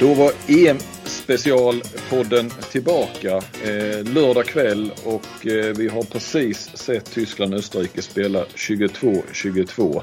[0.00, 8.44] Då var EM-specialpodden tillbaka eh, lördag kväll och eh, vi har precis sett Tyskland-Österrike spela
[8.44, 10.02] 22-22.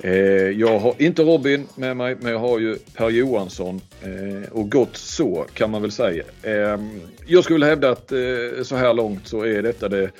[0.00, 0.12] Eh,
[0.50, 4.96] jag har inte Robin med mig men jag har ju Per Johansson eh, och gott
[4.96, 6.24] så kan man väl säga.
[6.42, 6.78] Eh,
[7.26, 8.18] jag skulle hävda att eh,
[8.62, 10.10] så här långt så är detta det,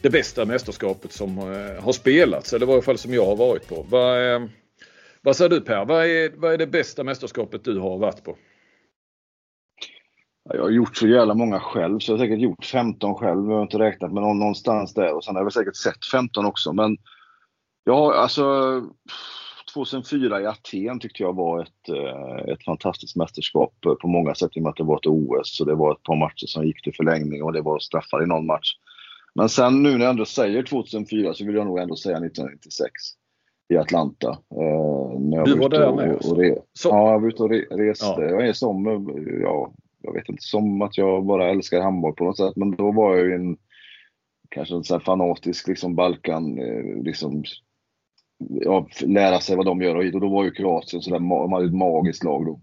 [0.00, 3.68] det bästa mästerskapet som eh, har spelats eller i varje fall som jag har varit
[3.68, 3.86] på.
[3.90, 4.48] Vad, ehm,
[5.22, 5.84] vad säger du Per?
[5.84, 8.36] Vad är, vad är det bästa mästerskapet du har varit på?
[10.54, 13.50] Jag har gjort så jävla många själv, så jag har säkert gjort 15 själv.
[13.50, 15.14] Jag har inte räknat med någonstans där.
[15.14, 16.72] Och sen har jag säkert sett 15 också.
[16.72, 16.96] Men
[17.84, 18.44] ja, alltså
[19.74, 24.58] 2004 i Aten tyckte jag var ett, eh, ett fantastiskt mästerskap på många sätt i
[24.58, 25.56] och med att det var ett OS.
[25.56, 28.26] Så det var ett par matcher som gick till förlängning och det var straffar i
[28.26, 28.68] någon match.
[29.34, 32.90] Men sen nu när jag ändå säger 2004 så vill jag nog ändå säga 1996
[33.68, 34.28] i Atlanta.
[34.30, 36.14] Eh, när jag du var där med?
[36.14, 38.06] Och, och re- ja, jag var ute och re- reste.
[38.06, 38.22] Ja.
[38.22, 39.06] Jag är som,
[39.42, 39.72] ja,
[40.06, 42.56] jag vet inte, som att jag bara älskar handboll på något sätt.
[42.56, 43.56] Men då var jag ju en,
[44.48, 47.44] kanske en sån fanatisk liksom Balkan, eh, liksom,
[48.38, 51.74] ja, lära sig vad de gör och då var ju Kroatien sådär, de hade ett
[51.74, 52.60] magiskt lag då.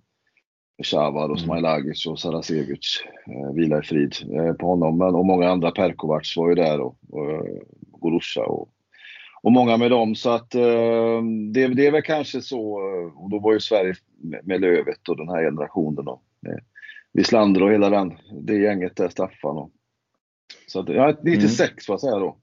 [0.83, 1.45] Shavar och mm.
[1.45, 4.97] Smailagic och Sarasevic, eh, vila i frid eh, på honom.
[4.97, 7.61] Men, och många andra, Perkovac var ju där och, och eh,
[7.99, 8.69] Gorusha och,
[9.43, 10.15] och många med dem.
[10.15, 11.21] Så att eh,
[11.53, 12.73] det, det är väl kanske så,
[13.15, 16.07] och då var ju Sverige med, med Lövet och den här generationen.
[16.07, 16.59] Och, med,
[17.13, 19.57] Wislander och hela den, det gänget där, Staffan.
[19.57, 19.71] Och,
[20.67, 21.73] så att, ja, 96 mm.
[21.85, 22.37] får jag säga då.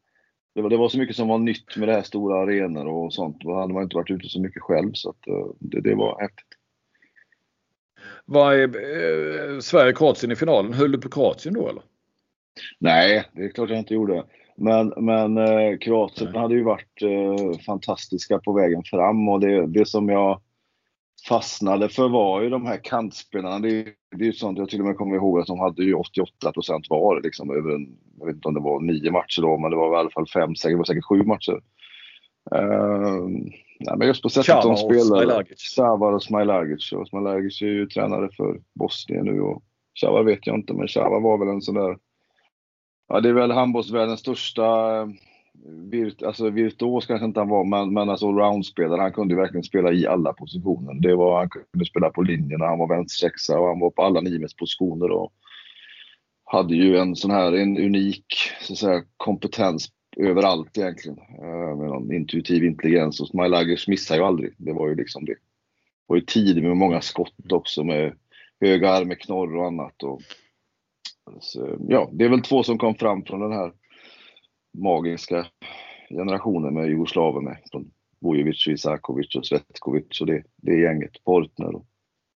[0.55, 3.15] Det var, det var så mycket som var nytt med det här stora arenor och
[3.15, 3.41] sånt.
[3.41, 6.21] Då hade man inte varit ute så mycket själv så att, eh, det, det var
[6.21, 6.47] häftigt.
[8.25, 10.73] Vad är eh, Sverige-Kroatien i finalen?
[10.73, 11.83] Höll du på Kroatien då eller?
[12.79, 14.25] Nej, det är klart jag inte gjorde.
[14.57, 19.89] Men, men eh, Kroatien hade ju varit eh, fantastiska på vägen fram och det, det
[19.89, 20.41] som jag
[21.29, 23.59] fastnade för var ju de här kantspelarna.
[23.59, 23.85] Det,
[24.17, 26.53] det är ju sånt jag till och med kommer ihåg att de hade ju 88
[26.53, 27.87] procent var liksom över en,
[28.19, 30.27] jag vet inte om det var nio matcher då, men det var i alla fall
[30.27, 31.61] fem, säkert, det var säkert sju matcher.
[32.55, 33.29] Uh,
[33.81, 35.47] nej, men just på sättet Chava de spelar.
[35.57, 36.93] Savar och Smailagic.
[36.93, 39.63] Och Smailagic är ju tränare för Bosnien nu och
[40.01, 41.97] Chava vet jag inte, men Chava var väl en sån där
[43.13, 44.63] Ja, det är väl handbollsvärldens största
[45.91, 49.01] virt, alltså virtuos kanske inte han var, men, men alltså allroundspelare.
[49.01, 50.95] Han kunde verkligen spela i alla positioner.
[50.95, 54.21] Det var, han kunde spela på linjerna, han var vänstersexa och han var på alla
[54.21, 55.11] nio positioner.
[55.11, 55.33] Och
[56.45, 58.27] hade ju en sån här en unik
[58.61, 61.19] så att säga, kompetens överallt egentligen.
[61.19, 63.21] Eh, med någon intuitiv intelligens.
[63.21, 64.55] Och Smilagers missar ju aldrig.
[64.57, 65.33] Det var ju liksom det.
[65.33, 65.39] Det
[66.07, 68.15] var ju tidig med många skott också med
[68.61, 70.03] höga armar, knorr och annat.
[70.03, 70.23] Och,
[71.41, 73.73] så, ja, det är väl två som kom fram från den här
[74.73, 75.47] magiska
[76.11, 77.57] generationen med jugoslaver med.
[77.73, 81.25] Från Vujovic, Isakovic och Svetkovic och det, det gänget.
[81.25, 81.75] Portner.
[81.75, 81.87] Och,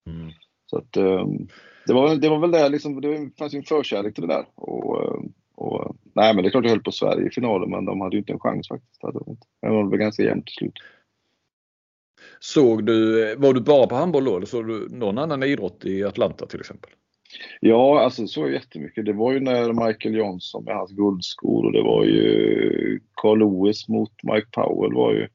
[0.06, 0.32] mm.
[0.66, 1.48] Så att um,
[1.86, 4.46] det, var, det var väl det liksom, det fanns ju en förkärlek till det där.
[4.54, 7.84] Och, ehm, och, nej men det är klart jag höll på Sverige i finalen men
[7.84, 9.00] de hade ju inte en chans faktiskt.
[9.60, 10.78] Det var väl ganska jämnt till slut.
[12.40, 16.04] Såg du, var du bara på handboll då eller såg du någon annan idrott i
[16.04, 16.90] Atlanta till exempel?
[17.60, 19.04] Ja, alltså så jättemycket.
[19.04, 23.88] Det var ju när Michael Johnson med hans guldskor och det var ju Carl Lewis
[23.88, 25.28] mot Mike Powell var ju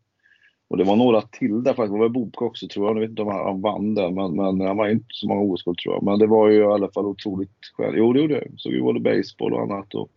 [0.69, 1.93] och det var några till där faktiskt.
[1.93, 2.95] Det var Bobka också tror jag.
[2.95, 5.77] Jag vet inte om han vann där men, men han var inte så många OS-guld
[5.77, 6.03] tror jag.
[6.03, 7.95] Men det var ju i alla fall otroligt skönt.
[7.97, 8.47] Jo det gjorde det.
[8.57, 10.09] Så vi både baseball och annat och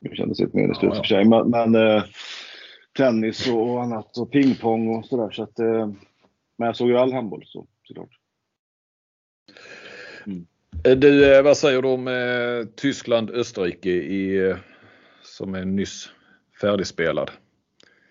[0.00, 1.02] det kändes lite meningslöst ja, ja.
[1.02, 1.24] för sig.
[1.24, 2.02] Men, men eh,
[2.96, 5.30] tennis och annat och pingpong och sådär.
[5.30, 5.88] Så att, eh,
[6.56, 8.18] men jag såg ju all handboll så, såklart.
[10.26, 10.46] Mm.
[10.86, 14.56] Eh, du, eh, vad säger du om eh, Tyskland-Österrike i, eh,
[15.22, 16.08] som är nyss
[16.60, 17.30] färdigspelad?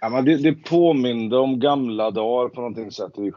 [0.01, 3.12] Ja, men det, det påminde om gamla dagar på någonting sätt.
[3.16, 3.31] Det är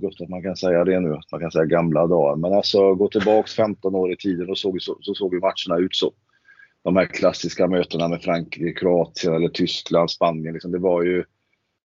[0.00, 2.36] gott att man kan säga det nu, att man kan säga gamla dagar.
[2.36, 5.84] Men alltså gå tillbaks 15 år i tiden och såg, så, så såg ju matcherna
[5.84, 6.12] ut så.
[6.84, 10.52] De här klassiska mötena med Frankrike, Kroatien eller Tyskland, Spanien.
[10.52, 11.28] Liksom, det var ju alltså,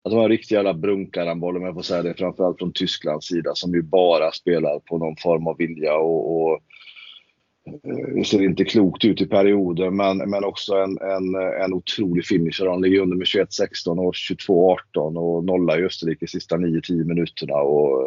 [0.05, 2.15] att det var en riktig jävla brunkarhandboll om jag får säga det.
[2.15, 6.61] Framförallt från Tysklands sida som ju bara spelar på någon form av vilja och, och
[7.75, 12.27] Eh, det ser inte klokt ut i perioder, men, men också en, en, en otrolig
[12.27, 12.67] finisher.
[12.67, 17.55] Han ligger under med 21-16 och 22-18 och nollar i Österrike sista 9-10 minuterna.
[17.55, 18.07] Och,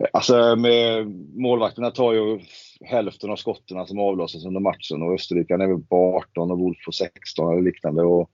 [0.00, 2.38] eh, alltså med, målvakterna tar ju
[2.80, 6.84] hälften av skotten som avlossas under matchen och Österrike är väl på 18 och Wolf
[6.84, 8.02] på 16 eller liknande.
[8.02, 8.30] Och,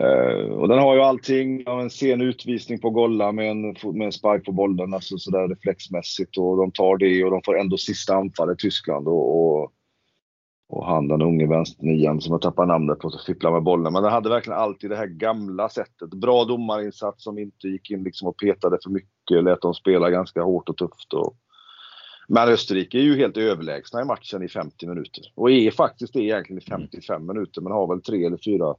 [0.00, 4.06] Eh, och den har ju allting, av en sen utvisning på Golla med en, med
[4.06, 6.38] en spark på bollen, alltså sådär reflexmässigt.
[6.38, 9.08] Och de tar det och de får ändå sista anfallet Tyskland.
[9.08, 9.72] Och, och,
[10.68, 13.92] och han den unge vänsternian som jag tappar namnet på, fipplar med bollen.
[13.92, 16.10] Men den hade verkligen alltid det här gamla sättet.
[16.10, 20.42] Bra domarinsats som inte gick in liksom och petade för mycket, lät dem spela ganska
[20.42, 21.14] hårt och tufft.
[21.14, 21.36] Och,
[22.28, 25.24] Men Österrike är ju helt överlägsna i matchen i 50 minuter.
[25.34, 28.74] Och är faktiskt det egentligen i 55 minuter men har väl tre eller fyra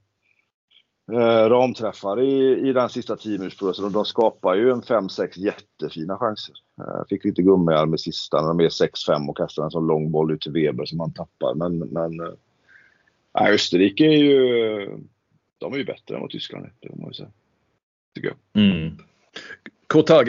[1.12, 3.92] eh, ramträffar i, i den sista 10 minutersprocessen.
[3.92, 6.56] De skapar ju en 5-6 jättefina chanser.
[6.78, 10.12] Eh, fick lite gummiarm i sista när de är 6-5 och kastar en sån lång
[10.12, 11.56] boll ut till Weber som man tappar.
[11.56, 14.90] Men, men eh, Österrike är ju,
[15.58, 16.74] de är ju bättre än vad Tyskland är.
[16.80, 17.30] Det må man ju säga.
[18.16, 18.64] Tycker jag.
[18.64, 18.98] Mm.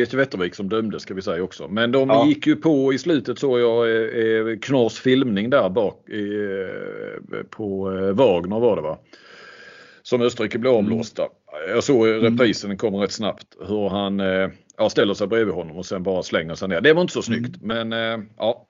[0.09, 1.69] Till Vättervik som dömde ska vi säga också.
[1.69, 2.27] Men de ja.
[2.27, 8.13] gick ju på i slutet såg jag eh, Knas filmning där bak eh, på eh,
[8.13, 8.99] Wagner var det va?
[10.11, 11.29] Som Österrike blev omlåsta.
[11.69, 12.21] Jag såg mm.
[12.21, 13.57] reprisen, den kommer rätt snabbt.
[13.61, 16.81] Hur han eh, ja, ställer sig bredvid honom och sen bara slänger sig ner.
[16.81, 17.89] Det var inte så snyggt mm.
[17.89, 18.67] men eh, ja.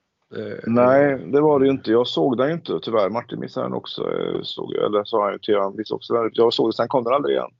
[0.67, 1.91] Nej det var det ju inte.
[1.91, 3.09] Jag såg den inte tyvärr.
[3.09, 4.01] Martin missade den också.
[4.01, 6.29] Eh, såg, eller sa han ju till honom också.
[6.33, 7.51] Jag såg det, sen kom den aldrig igen.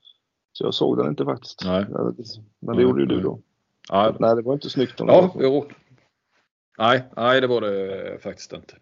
[0.54, 1.66] Så jag såg den inte faktiskt.
[1.66, 1.86] Nej.
[2.60, 3.39] Men det gjorde ju du då.
[3.89, 4.16] Ja.
[4.19, 4.95] Nej, det var inte snyggt.
[4.98, 5.66] ja, jo.
[6.77, 8.74] Nej, nej, det var det faktiskt inte.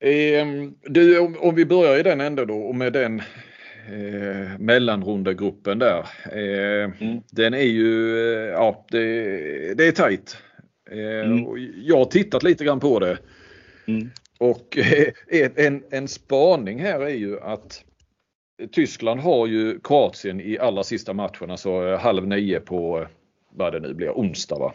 [0.00, 0.46] Eh,
[0.82, 3.20] du, om, om, vi börjar i den änden då och med den
[3.88, 6.06] eh, mellanrundegruppen där.
[6.32, 7.20] Eh, mm.
[7.30, 10.36] Den är ju, eh, ja det, det är tajt.
[10.90, 11.44] Eh, mm.
[11.84, 13.18] Jag har tittat lite grann på det.
[13.86, 14.10] Mm.
[14.38, 17.84] Och eh, en, en spaning här är ju att
[18.72, 23.06] Tyskland har ju Kroatien i allra sista matchen, alltså halv nio på
[23.50, 24.72] vad det nu blir, onsdag va?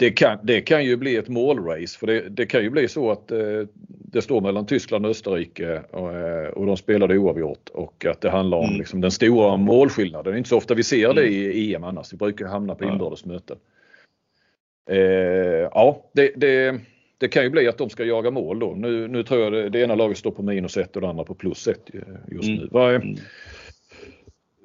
[0.00, 0.06] Mm.
[0.06, 0.10] Mm.
[0.10, 3.10] Det, kan, det kan ju bli ett målrace för det, det kan ju bli så
[3.10, 8.04] att eh, det står mellan Tyskland och Österrike och, eh, och de spelade oavgjort och
[8.04, 8.78] att det handlar om mm.
[8.78, 10.32] liksom, den stora målskillnaden.
[10.32, 11.32] Det är inte så ofta vi ser det mm.
[11.32, 12.12] i EM annars.
[12.12, 13.56] Vi brukar hamna på inbördes möten.
[14.90, 14.98] Eh,
[15.72, 16.80] ja, det, det
[17.18, 18.74] det kan ju bli att de ska jaga mål då.
[18.74, 21.24] Nu, nu tror jag det, det ena laget står på minus ett och det andra
[21.24, 21.90] på plus ett
[22.28, 22.68] just nu.
[22.72, 23.02] Mm.
[23.02, 23.16] mm.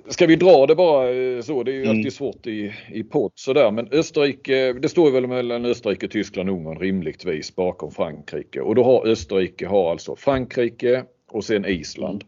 [0.08, 1.64] Ska vi dra det bara eh, så?
[1.64, 1.98] Det är ju mm.
[1.98, 3.72] alltid svårt i, i podd sådär.
[3.72, 8.62] Men Österrike, det står väl mellan Österrike, Tyskland och Ungern rimligtvis bakom Frankrike.
[8.62, 12.24] Och då har Österrike har alltså Frankrike och sen Island.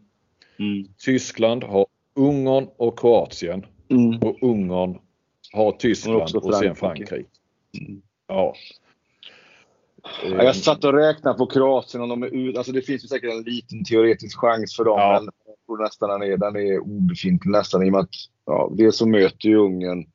[0.58, 0.72] Mm.
[0.72, 0.88] mm.
[0.98, 3.66] Tyskland har Ungern och Kroatien.
[3.90, 4.18] Mm.
[4.18, 4.98] Och Ungern
[5.52, 7.24] har Tyskland och, och sen Frankrike.
[8.28, 8.54] Ja.
[10.24, 12.56] Ja, jag satt och räknade på Kroatien om de är ut.
[12.56, 14.98] Alltså det finns ju säkert en liten teoretisk chans för dem.
[14.98, 15.22] Ja.
[15.66, 18.14] Tror nästan den är, den är obefintlig nästan i och med att
[18.46, 20.06] ja, dels så möter ju Ungern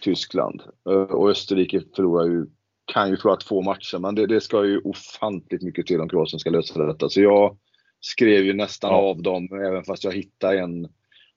[0.00, 2.46] Tyskland eh, och Österrike förlorar ju,
[2.84, 3.98] kan ju förlora två matcher.
[3.98, 7.08] Men det, det ska ju ofantligt mycket till om Kroatien ska lösa detta.
[7.08, 7.56] Så jag
[8.00, 8.96] skrev ju nästan ja.
[8.96, 10.88] av dem även fast jag hittade en,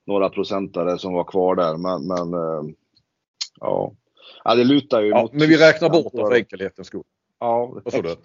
[0.06, 1.78] några procentare som var kvar där.
[1.78, 2.76] Men, men eh,
[3.60, 3.94] ja.
[4.44, 7.04] ja, det lutar ju ja, mot Men vi räknar bort det för enkelhetens skull.
[7.40, 8.16] Ja, Vad sa du?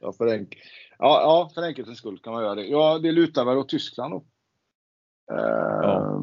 [0.00, 0.56] Ja, för, enk
[0.98, 2.66] ja, ja, för enkelhetens skull kan man göra det.
[2.66, 4.24] Ja, det lutar väl åt Tyskland då.
[5.26, 6.22] Ja.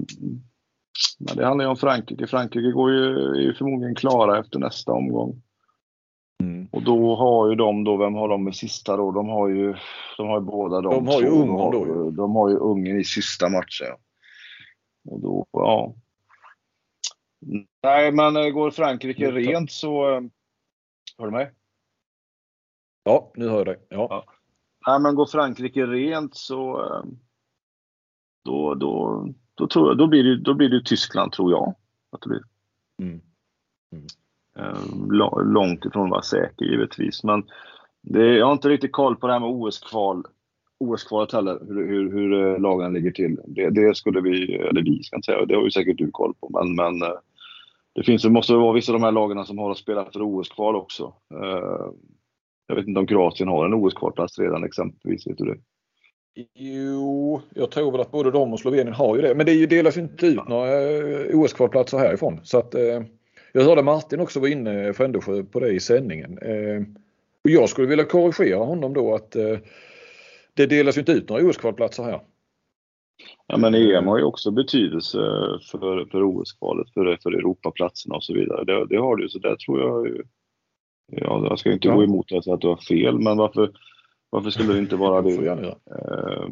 [1.19, 2.27] Men det handlar ju om Frankrike.
[2.27, 5.41] Frankrike går ju, är ju förmodligen klara efter nästa omgång.
[6.43, 6.67] Mm.
[6.71, 9.11] Och då har ju de då, vem har de med sista då?
[9.11, 9.75] De har ju,
[10.17, 12.11] de har ju båda de De har ju Ungern då ju.
[12.11, 13.95] De har ju Ungern i sista matchen.
[15.09, 15.95] Och då, ja.
[17.83, 20.09] Nej, men eh, går Frankrike rent så...
[20.09, 20.21] Eh,
[21.17, 21.51] hör du mig?
[23.03, 23.77] Ja, nu hör jag dig.
[23.89, 24.07] Ja.
[24.09, 24.25] Ja.
[24.87, 27.03] Nej, men går Frankrike rent så eh,
[28.45, 31.75] då, då, då, tror jag, då, blir det, då blir det Tyskland, tror jag.
[32.11, 32.41] Att det blir.
[33.01, 33.21] Mm.
[33.91, 34.05] Mm.
[34.57, 37.23] Eh, långt ifrån att vara säker givetvis.
[37.23, 37.43] Men
[38.01, 40.23] det, jag har inte riktigt koll på det här med OS-kval.
[40.79, 43.39] OS-kvalet heller, hur, hur, hur eh, lagen ligger till.
[43.47, 46.33] Det, det, skulle vi, eller vi ska inte säga, det har ju säkert du koll
[46.39, 46.49] på.
[46.49, 47.09] Men, men
[47.93, 50.21] det finns, det måste vara vissa av de här lagen som har att spela för
[50.21, 51.13] OS-kval också.
[52.67, 55.27] Jag vet inte om Kroatien har en OS-kvalplats redan exempelvis.
[55.27, 55.57] Vet du det?
[56.53, 59.35] Jo, jag tror väl att både de och Slovenien har ju det.
[59.35, 62.39] Men det ju, delas ju inte ut några eh, OS-kvalplatser härifrån.
[62.43, 63.03] Så att, eh,
[63.53, 66.37] jag hörde Martin också var inne, Frändesjö, på det i sändningen.
[66.37, 66.81] Eh,
[67.43, 69.57] och jag skulle vilja korrigera honom då att eh,
[70.53, 72.21] det delas ju inte ut några OS-kvalplatser här.
[73.47, 75.17] Ja men EM har ju också betydelse
[75.71, 78.63] för, för OS-kvalet, för, för Europaplatserna och så vidare.
[78.63, 80.21] Det, det har det ju, så där tror jag
[81.11, 81.95] Ja, jag ska inte ja.
[81.95, 83.71] gå emot att säga att du har fel, men varför,
[84.29, 85.31] varför skulle det inte vara det?
[85.31, 86.49] Uh,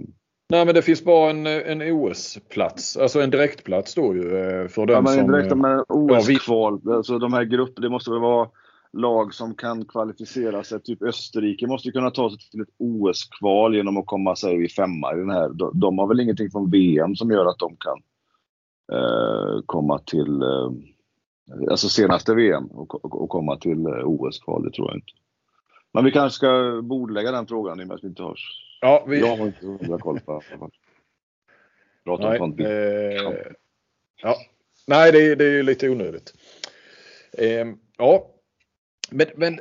[0.50, 4.86] Nej men det finns bara en, en OS-plats, alltså en direktplats då ju eh, för
[4.86, 5.32] den ja, men som...
[5.32, 6.98] Direkt, men OS-kval, ja, vi...
[6.98, 8.50] alltså de här grupperna, det måste väl vara
[8.94, 10.82] lag som kan kvalificera sig.
[10.82, 15.14] Typ Österrike måste kunna ta sig till ett OS-kval genom att komma sig i femma
[15.14, 15.50] i den här.
[15.50, 18.02] De, de, har väl ingenting från VM som gör att de kan
[18.98, 20.72] eh, komma till eh,
[21.70, 25.12] alltså senaste VM och, och komma till eh, OS-kval, det tror jag inte.
[25.94, 28.40] Men vi kanske ska bordlägga den frågan i och med att vi inte har...
[28.82, 29.20] Ja, vi...
[29.20, 30.42] Jag har inte hundra koll på
[32.04, 32.68] Prata Nej, om eh...
[34.22, 34.36] ja.
[34.88, 36.34] Nej, det, det är ju lite onödigt.
[37.38, 37.68] Eh,
[37.98, 38.28] ja,
[39.12, 39.60] Men, men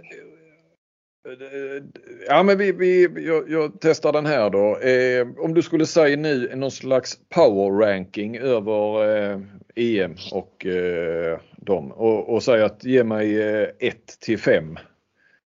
[2.28, 4.78] Ja men vi, vi, jag, jag testar den här då.
[4.78, 9.40] Eh, om du skulle säga nu någon slags power ranking över eh,
[9.76, 14.78] EM och eh, dem och, och säga att ge mig 1 eh, till 5.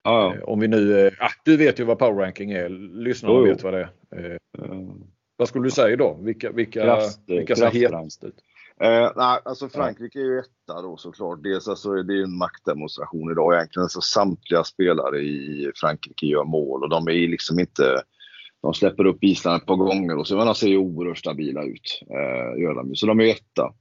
[0.10, 0.36] Ja.
[0.36, 3.64] Eh, om vi nu, eh, ah, du vet ju vad power ranking är, lyssnarna vet
[3.64, 4.38] vad det är.
[5.38, 6.20] Vad skulle du säga då?
[6.22, 8.36] Vilka, vilka, Kraft, vilka ser hetast ut?
[8.82, 11.44] Eh, nej, alltså Frankrike är ju etta då såklart.
[11.44, 13.84] Dels alltså, det är en maktdemonstration idag egentligen.
[13.84, 18.04] Alltså, samtliga spelare i Frankrike gör mål och de är liksom inte...
[18.62, 21.64] De släpper upp Island ett par gånger och så men de ser ju oerhört stabila
[21.64, 22.02] ut.
[22.10, 22.96] Eh, gör de.
[22.96, 23.74] Så de är etta.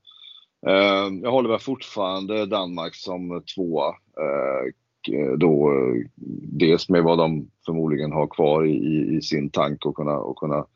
[0.66, 3.88] Eh, jag håller väl fortfarande Danmark som tvåa.
[3.88, 4.72] Eh,
[5.38, 5.72] då,
[6.58, 10.66] dels med vad de förmodligen har kvar i, i sin tank och kunna, och kunna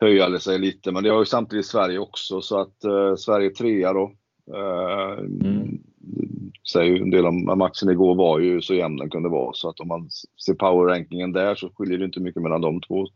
[0.00, 0.92] höja sig lite.
[0.92, 4.12] Men det har ju samtidigt Sverige också så att eh, Sverige trea då.
[4.54, 5.78] Eh, mm.
[6.72, 9.80] Säger en del om matchen igår var ju så jämn den kunde vara så att
[9.80, 10.10] om man
[10.46, 13.06] ser powerrankingen där så skiljer det inte mycket mellan de två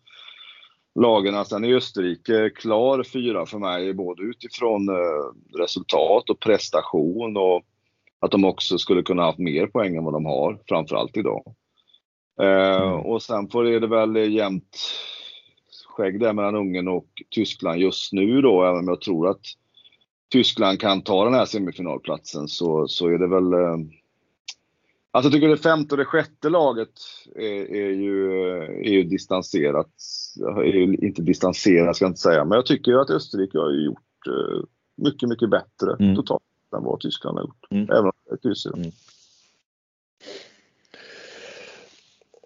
[0.94, 1.44] lagen.
[1.44, 7.62] Sen är Österrike klar fyra för mig både utifrån eh, resultat och prestation och
[8.20, 11.54] att de också skulle kunna haft mer poäng än vad de har, framförallt idag.
[12.40, 13.00] Eh, mm.
[13.00, 14.76] Och sen får det väl jämnt
[15.96, 19.40] skägg där mellan Ungern och Tyskland just nu då, även om jag tror att
[20.32, 23.52] Tyskland kan ta den här semifinalplatsen så, så är det väl...
[23.52, 23.76] Eh,
[25.10, 26.92] alltså jag tycker det femte och det sjätte laget
[27.36, 28.32] är, är, ju,
[28.84, 29.92] är ju distanserat.
[30.56, 33.70] Är ju inte distanserat ska jag inte säga, men jag tycker ju att Österrike har
[33.70, 34.64] gjort eh,
[34.96, 36.16] mycket, mycket bättre mm.
[36.16, 37.66] totalt än vad Tyskland har gjort.
[37.70, 37.90] Mm.
[37.90, 38.90] Även om det är kryss mm.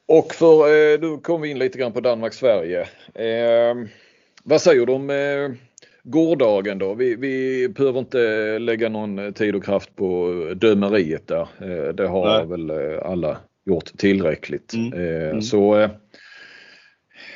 [0.06, 2.80] Och för, eh, nu kom vi in lite grann på Danmark-Sverige.
[3.14, 3.74] Eh,
[4.44, 5.50] vad säger du om eh,
[6.02, 6.94] gårdagen då?
[6.94, 11.48] Vi, vi behöver inte lägga någon tid och kraft på dömeriet där.
[11.60, 12.46] Eh, det har Nej.
[12.46, 14.74] väl eh, alla gjort tillräckligt.
[14.74, 14.92] Mm.
[14.92, 15.42] Eh, mm.
[15.42, 15.88] Så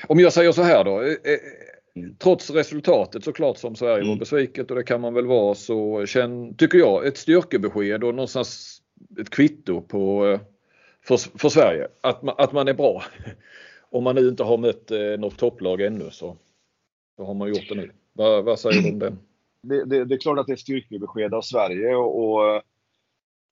[0.08, 1.02] om jag säger så här då.
[1.98, 2.16] Mm.
[2.18, 4.08] Trots resultatet såklart som Sverige mm.
[4.08, 8.14] var besviket och det kan man väl vara så känn, tycker jag ett styrkebesked och
[8.14, 8.82] någonstans
[9.20, 10.38] ett kvitto på
[11.08, 11.88] för, för Sverige.
[12.00, 13.02] Att man, att man är bra.
[13.90, 16.36] Om man nu inte har mött eh, något topplag ännu så,
[17.16, 17.90] så har man gjort det nu.
[18.12, 19.16] Va, vad säger du om det?
[19.62, 20.04] Det, det?
[20.04, 22.42] det, är klart att det är styrkebesked av Sverige och,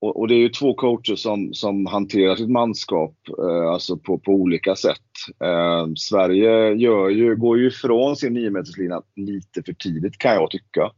[0.00, 4.18] och, och, det är ju två coacher som, som hanterar sitt manskap eh, alltså på,
[4.18, 5.02] på olika sätt.
[5.40, 10.50] Eh, Sverige gör ju, går ju ifrån sin 9 meterslina lite för tidigt kan jag
[10.50, 10.90] tycka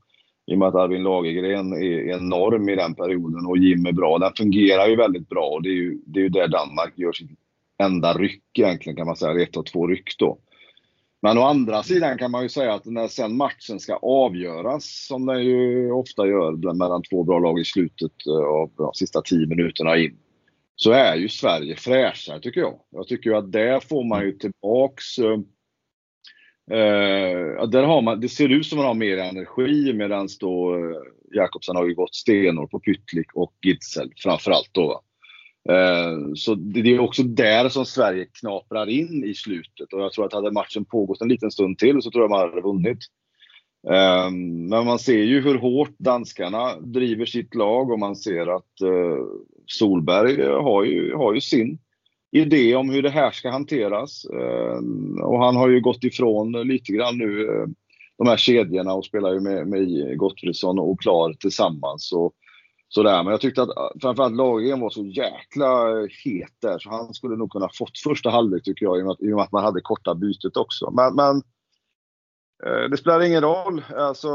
[0.46, 4.18] i och med att Arvin Lagergren är enorm i den perioden och Jim är bra.
[4.18, 7.12] Den fungerar ju väldigt bra och det är ju, det är ju där Danmark gör
[7.12, 7.30] sitt
[7.82, 10.38] enda ryck egentligen kan man säga, ett av två ryck då.
[11.22, 15.26] Men å andra sidan kan man ju säga att när sen matchen ska avgöras, som
[15.26, 19.46] den ju ofta gör mellan två bra lag i slutet eh, av de sista tio
[19.46, 20.16] minuterna in,
[20.80, 22.80] så är ju Sverige fräschare tycker jag.
[22.90, 25.38] Jag tycker ju att där får man ju tillbaks eh,
[26.78, 30.96] eh där har man, det ser ut som man har mer energi medan då eh,
[31.32, 35.02] Jakobsen har ju gått stenor på Pytlik och Gidsel framförallt då.
[35.68, 40.12] Eh, så det, det är också där som Sverige knaprar in i slutet och jag
[40.12, 42.98] tror att hade matchen pågått en liten stund till så tror jag man hade vunnit.
[43.88, 44.30] Eh,
[44.70, 49.24] men man ser ju hur hårt danskarna driver sitt lag och man ser att eh,
[49.68, 51.78] Solberg eh, har ju, har ju sin
[52.30, 54.24] idé om hur det här ska hanteras.
[54.24, 54.78] Eh,
[55.22, 57.66] och han har ju gått ifrån lite grann nu eh,
[58.18, 62.12] de här kedjorna och spelar ju med, med Gottfridsson och Klar tillsammans.
[62.12, 62.32] Och,
[62.88, 63.22] sådär.
[63.22, 63.70] Men jag tyckte att
[64.02, 68.64] framförallt Lagergren var så jäkla het där så han skulle nog kunna fått första halvlek
[68.64, 70.90] tycker jag i och med att, och med att man hade korta bytet också.
[70.90, 71.42] Men, men
[72.90, 73.84] det spelar ingen roll.
[73.96, 74.28] Alltså,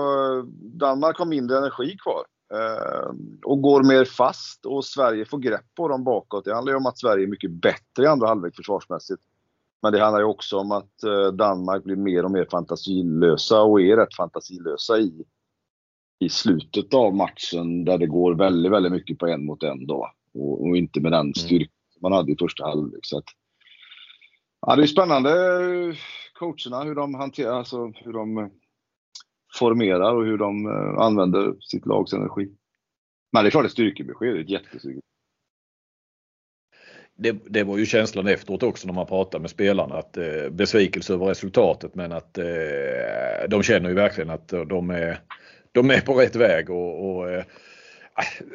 [0.79, 2.23] Danmark har mindre energi kvar.
[2.53, 3.11] Eh,
[3.43, 6.45] och går mer fast och Sverige får grepp på dem bakåt.
[6.45, 9.21] Det handlar ju om att Sverige är mycket bättre i andra halvlek försvarsmässigt.
[9.81, 13.81] Men det handlar ju också om att eh, Danmark blir mer och mer fantasilösa och
[13.81, 15.25] är rätt fantasilösa i,
[16.19, 20.09] i slutet av matchen där det går väldigt, väldigt mycket på en mot en då.
[20.33, 21.33] Och, och inte med den mm.
[21.33, 21.71] styrka
[22.01, 23.05] man hade i första halvlek.
[23.05, 23.25] Så att,
[24.61, 25.31] ja, det är spännande
[26.33, 28.51] coacherna hur de hanterar, alltså hur de
[29.59, 32.49] formerar och hur de eh, använder sitt lags energi.
[33.31, 35.01] Men det är klart ett styrkebesked, ett jättestyrkebesked.
[37.15, 41.13] Det, det, var ju känslan efteråt också när man pratade med spelarna att eh, besvikelse
[41.13, 42.45] över resultatet men att eh,
[43.49, 45.19] de känner ju verkligen att de är,
[45.71, 47.43] de är på rätt väg och, och eh,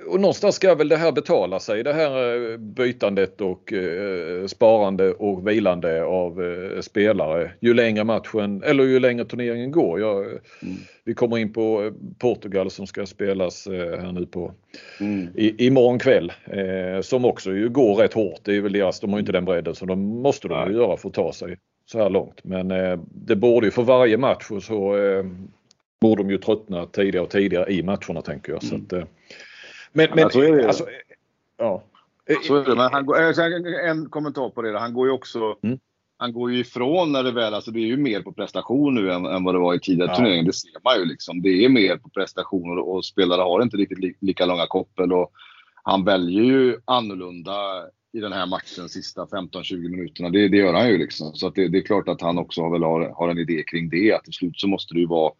[0.07, 5.13] och någonstans ska väl det här betala sig det här eh, bytandet och eh, sparande
[5.13, 10.01] och vilande av eh, spelare ju längre matchen eller ju längre turneringen går.
[10.01, 10.77] Jag, mm.
[11.05, 14.53] Vi kommer in på eh, Portugal som ska spelas eh, här nu på
[15.01, 15.29] mm.
[15.35, 18.41] i, imorgon kväll eh, som också ju går rätt hårt.
[18.43, 21.09] Det är väl deras, de har inte den bredden som de måste de göra för
[21.09, 22.45] att ta sig så här långt.
[22.45, 22.69] Men
[23.05, 24.97] det borde ju för varje match och så
[26.01, 28.63] borde de ju tröttna tidigare och tidigare i matcherna tänker jag.
[28.63, 28.87] Så mm.
[28.91, 29.09] att,
[29.93, 30.67] men, men, är det.
[30.67, 30.87] Alltså,
[31.57, 31.83] ja.
[32.43, 32.75] Så är det.
[32.75, 34.79] Men han går, eh, en kommentar på det.
[34.79, 35.79] Han går ju också mm.
[36.21, 39.13] Han går ju ifrån när det väl, alltså det är ju mer på prestation nu
[39.13, 40.17] än, än vad det var i tidigare ja.
[40.17, 40.45] turneringar.
[40.45, 41.43] Det ser man ju liksom.
[41.43, 45.13] Det är mer på prestation och, och spelare har inte riktigt li, lika långa koppel
[45.13, 45.33] och
[45.83, 47.53] han väljer ju annorlunda
[48.13, 50.31] i den här matchen sista 15-20 minuterna.
[50.31, 51.35] Det, det, gör han ju liksom.
[51.35, 53.89] Så det, det, är klart att han också har, väl har, har en idé kring
[53.89, 54.13] det.
[54.13, 55.33] Att till slut så måste det ju vara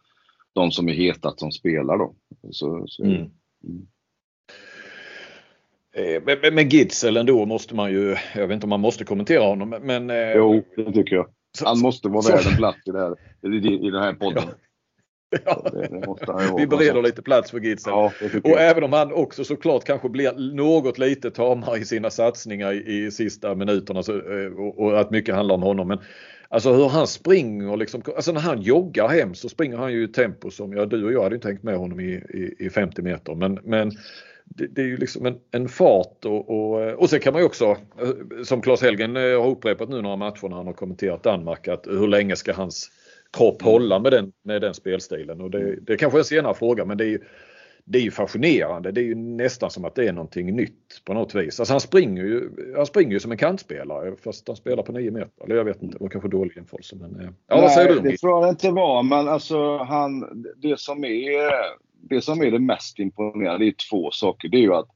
[0.53, 2.15] de som är hetast som spelar då.
[2.51, 3.15] Så, så mm.
[3.15, 3.87] Mm.
[5.95, 9.43] Eh, men, men Gitzel ändå måste man ju, jag vet inte om man måste kommentera
[9.43, 10.09] honom men...
[10.09, 11.27] Eh, jo, det tycker jag.
[11.63, 13.15] Han måste vara värd en plats i, det här,
[13.55, 14.43] i, i den här podden.
[14.43, 14.53] Ja.
[15.45, 16.55] Ja.
[16.57, 17.91] Vi bereder lite plats för Gitzel.
[17.91, 18.11] Ja,
[18.43, 23.05] och även om han också såklart kanske blir något lite tamare i sina satsningar i,
[23.05, 25.87] i sista minuterna så, eh, och, och, att mycket handlar om honom.
[25.87, 25.99] Men
[26.51, 30.07] Alltså hur han springer liksom, alltså när han joggar hem så springer han ju i
[30.07, 33.01] tempo som, ja du och jag hade inte tänkt med honom i, i, i 50
[33.01, 33.91] meter men, men
[34.49, 37.45] det, det, är ju liksom en, en fart och, och, och sen kan man ju
[37.45, 37.65] också,
[38.01, 41.67] eh, som Claes Helgen eh, har upprepat nu några matcher när han har kommenterat Danmark,
[41.67, 42.91] att hur länge ska hans
[43.37, 45.41] kropp hålla med den, med den spelstilen?
[45.41, 47.19] Och det, det är kanske en senare fråga men det är ju
[47.91, 48.91] det är ju fascinerande.
[48.91, 51.59] Det är ju nästan som att det är någonting nytt på något vis.
[51.59, 55.11] Alltså han springer ju, han springer ju som en kantspelare fast han spelar på 9
[55.11, 55.43] meter.
[55.43, 56.95] Eller jag vet inte, det var kanske dålig jämförelse.
[56.95, 57.99] Men, eh, ja, vad säger du?
[57.99, 61.51] Det tror jag inte var, men alltså han, det som är
[62.01, 64.49] det som är det mest imponerande är två saker.
[64.49, 64.89] Det är ju att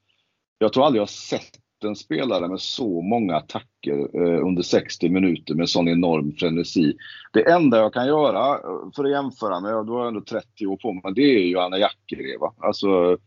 [0.57, 5.10] jag tror aldrig jag har sett en spelare med så många attacker eh, under 60
[5.10, 6.98] minuter med sån enorm frenesi.
[7.33, 10.67] Det enda jag kan göra eh, för att jämföra med, då har jag ändå 30
[10.67, 12.53] år på mig, det är ju Anna Jackereva.
[12.57, 13.17] Alltså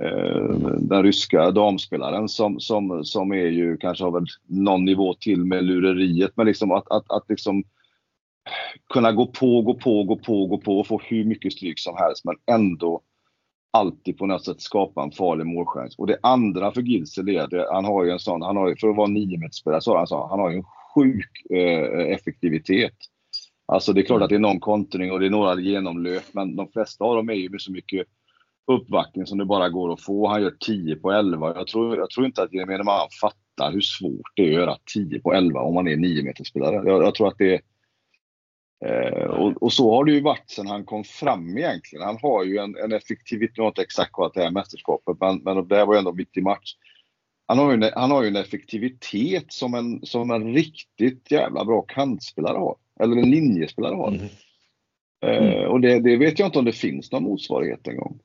[0.00, 5.44] eh, den ryska damspelaren som, som, som är ju kanske har väl någon nivå till
[5.44, 6.30] med lureriet.
[6.34, 7.64] Men liksom att, att, att liksom
[8.88, 11.96] kunna gå på, gå på, gå på, gå på och få hur mycket stryk som
[11.96, 13.02] helst men ändå
[13.70, 15.98] alltid på något sätt skapa en farlig målchans.
[15.98, 18.76] Och det andra för Gilsel är att han har ju en sån, han har ju,
[18.76, 22.94] för att vara niometersspelare så har han, så, han har ju en sjuk eh, effektivitet.
[23.66, 26.56] Alltså det är klart att det är någon kontring och det är några genomlöp men
[26.56, 28.06] de flesta av dem är ju med så mycket
[28.72, 30.28] uppvaktning som det bara går att få.
[30.28, 31.54] Han gör 10 på 11.
[31.56, 34.76] Jag tror, jag tror inte att gemene man fattar hur svårt det är att göra
[34.94, 36.74] 10 på 11 om man är 9 metersspelare.
[36.74, 37.60] Jag, jag tror att det är
[38.84, 42.04] Eh, och, och, så har det ju varit sedan han kom fram egentligen.
[42.04, 45.38] Han har ju en, en effektivitet, nu har inte exakt vad det är mästerskapet, men,
[45.38, 46.74] men det här var ju ändå en viktig match.
[47.46, 51.64] Han har, ju en, han har ju en effektivitet som en, som en riktigt jävla
[51.64, 52.76] bra kantspelare har.
[53.00, 54.08] Eller en linjespelare har.
[54.08, 54.28] Mm.
[55.22, 58.20] Eh, och det, det, vet jag inte om det finns någon motsvarighet en gång.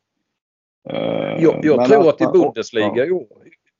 [0.89, 0.97] Eh,
[1.43, 3.05] jag, jag tror att, att i Bundesliga ja.
[3.05, 3.27] i år,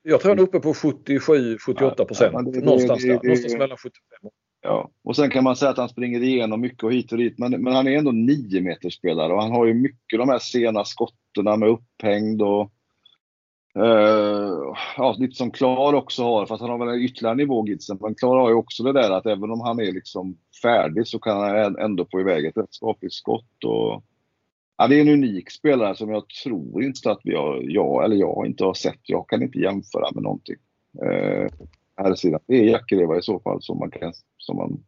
[0.03, 2.33] jag tror han är uppe på 77-78 procent.
[2.33, 3.91] Ja, någonstans det, någonstans mellan 75
[4.23, 4.33] och
[4.63, 7.37] Ja, och sen kan man säga att han springer igenom mycket och hit och dit,
[7.37, 10.39] men, men han är ändå 9 meters spelare och han har ju mycket de här
[10.39, 12.71] sena skotten med upphängd och
[13.77, 17.97] Uh, ja, lite som Klar också har, fast han har väl en ytterligare nivå Gidsen.
[18.01, 21.19] Men Klar har ju också det där att även om han är liksom färdig så
[21.19, 23.63] kan han ändå få iväg ett rätt skapligt skott.
[23.65, 24.03] Och,
[24.77, 28.15] ja, det är en unik spelare som jag tror inte att vi har, jag eller
[28.15, 29.01] jag inte har sett.
[29.03, 30.57] Jag kan inte jämföra med någonting.
[31.03, 31.47] Uh,
[31.97, 32.39] här sidan.
[32.47, 34.83] Det är Jackereva i så fall som man kan, som man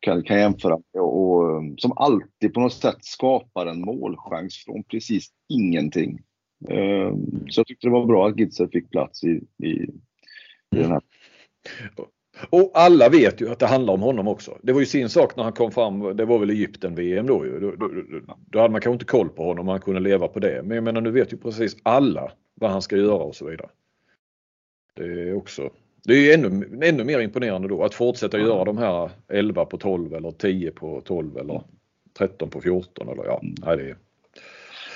[0.00, 4.84] kan, kan jämföra med och, och som alltid på något sätt skapar en målchans från
[4.84, 6.18] precis ingenting.
[6.68, 9.90] Um, så jag tyckte det var bra att Gitzel fick plats i, i, i
[10.70, 11.00] den här.
[11.80, 12.10] Mm.
[12.50, 14.58] Och alla vet ju att det handlar om honom också.
[14.62, 17.60] Det var ju sin sak när han kom fram, det var väl Egypten-VM då ju.
[17.60, 17.90] Då, då,
[18.46, 20.62] då, hade man kanske inte koll på honom, man kunde leva på det.
[20.64, 23.68] Men jag menar nu vet ju precis alla vad han ska göra och så vidare.
[24.94, 25.70] Det är också
[26.04, 28.48] det är ännu, ännu mer imponerande då att fortsätta mm.
[28.48, 31.62] göra de här 11 på 12 eller 10 på 12 eller
[32.18, 33.54] 13 på 14 eller ja, mm.
[33.66, 33.96] nej, det är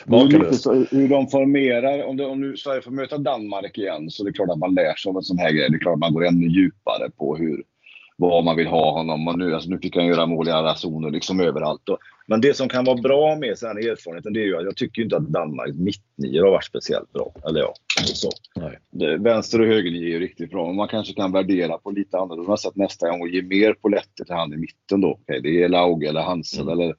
[0.05, 0.67] makalöst.
[0.67, 4.33] Hur de formerar, om, det, om nu Sverige får möta Danmark igen så det är
[4.33, 5.71] klart att man lär sig av en sån här grej.
[5.71, 7.62] Det är klart att man går ännu djupare på hur,
[8.16, 9.29] vad man vill ha honom.
[9.29, 11.81] Och nu, alltså nu fick han göra mål i alla zoner liksom överallt.
[12.27, 14.77] Men det som kan vara bra med den här erfarenheten det är ju att jag
[14.77, 17.35] tycker inte att Danmarks mittnior har varit speciellt bra.
[17.48, 18.31] Eller ja, så.
[18.90, 20.66] Det, vänster och högernior är ju riktigt bra.
[20.66, 24.24] Men man kanske kan värdera på lite annorlunda sätt nästa gång och ge mer poletter
[24.24, 25.11] till han i mitten då.
[25.12, 26.72] Okay, det är Lauge eller Hansel mm.
[26.72, 26.94] eller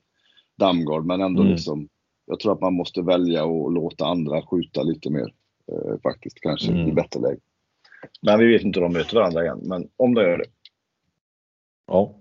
[0.59, 1.53] Damgård men ändå mm.
[1.53, 1.87] liksom.
[2.27, 5.33] Jag tror att man måste välja och låta andra skjuta lite mer.
[5.71, 6.41] eh, faktiskt.
[6.41, 6.87] Kanske mm.
[6.87, 7.39] i bättre läge.
[8.21, 9.59] Men vi vet inte om de möter varandra igen.
[9.63, 10.45] Men om de gör det.
[11.87, 12.15] Ja.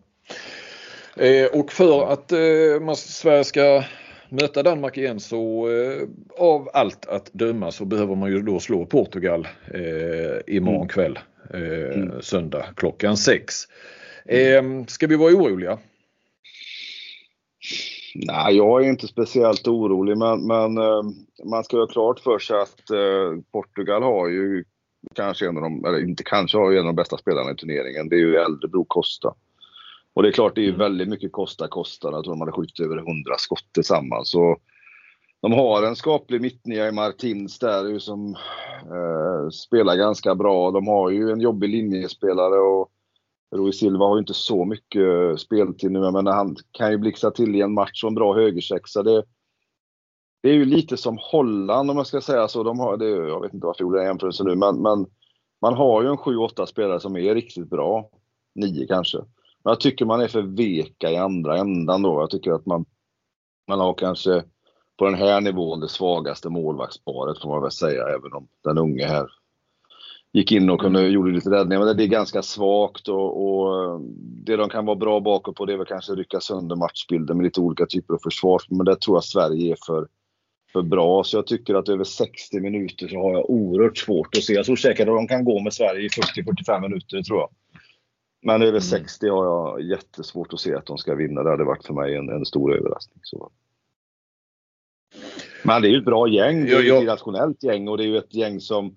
[1.16, 3.84] Eh, och för att eh, Sverige ska
[4.28, 8.86] möta Danmark igen så eh, av allt att döma så behöver man ju då slå
[8.86, 10.88] Portugal eh, imorgon mm.
[10.88, 11.18] kväll.
[11.54, 12.22] Eh, mm.
[12.22, 13.54] Söndag klockan 6.
[14.24, 15.78] Eh, ska vi vara oroliga?
[18.14, 20.74] Nej, jag är inte speciellt orolig men, men
[21.44, 22.80] man ska ha klart för sig att
[23.52, 24.64] Portugal har ju
[25.14, 27.54] kanske en av de, eller inte kanske, har ju en av de bästa spelarna i
[27.54, 28.08] turneringen.
[28.08, 29.34] Det är ju äldre Bro Costa.
[30.14, 30.78] Och det är klart, det är ju mm.
[30.78, 32.10] väldigt mycket Costa Costa.
[32.10, 34.30] Jag tror de hade skjutit över 100 skott tillsammans.
[34.30, 34.56] Så
[35.42, 38.34] de har en skaplig mittnia i Martins där som
[38.82, 40.70] eh, spelar ganska bra.
[40.70, 42.90] De har ju en jobbig linjespelare och
[43.56, 47.56] Rui Silva har ju inte så mycket speltid nu, men han kan ju blixtra till
[47.56, 49.02] i en match och en bra högersexa.
[49.02, 49.24] Det,
[50.42, 52.62] det är ju lite som Holland om jag ska säga så.
[52.62, 55.06] De har, det, jag vet inte varför jag gjorde den jämförelsen nu, men, men
[55.60, 58.10] man har ju en 7-8 spelare som är riktigt bra.
[58.54, 59.18] Nio kanske.
[59.64, 62.20] Men jag tycker man är för veka i andra ändan då.
[62.20, 62.84] Jag tycker att man,
[63.68, 64.42] man har kanske
[64.98, 69.06] på den här nivån det svagaste målvaktsparet får man väl säga, även om den unge
[69.06, 69.28] här
[70.32, 71.84] gick in och kunde, gjorde lite räddningar.
[71.84, 75.72] Men det är ganska svagt och, och, det de kan vara bra bakåt på det
[75.72, 78.62] är väl kanske rycka sönder matchbilden med lite olika typer av försvar.
[78.68, 80.08] Men det tror jag Sverige är för,
[80.72, 81.24] för bra.
[81.24, 84.52] Så jag tycker att över 60 minuter så har jag oerhört svårt att se.
[84.52, 87.48] Jag tror säkert att de kan gå med Sverige i 40-45 minuter, tror jag.
[88.44, 88.80] Men över mm.
[88.80, 91.42] 60 har jag jättesvårt att se att de ska vinna.
[91.42, 93.20] Det hade varit för mig en, en stor överraskning.
[93.22, 93.50] Så.
[95.62, 96.64] Men det är ju ett bra gäng.
[96.64, 98.96] Det är ju ett rationellt gäng och det är ju ett gäng som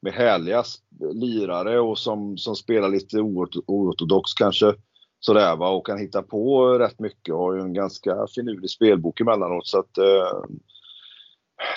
[0.00, 0.64] med härliga
[1.12, 3.20] lirare och som, som spelar lite
[3.66, 4.74] oortodox kanske.
[5.20, 9.20] Sådär va och kan hitta på rätt mycket och har ju en ganska finurlig spelbok
[9.20, 9.66] emellanåt.
[9.66, 10.44] Så att, eh,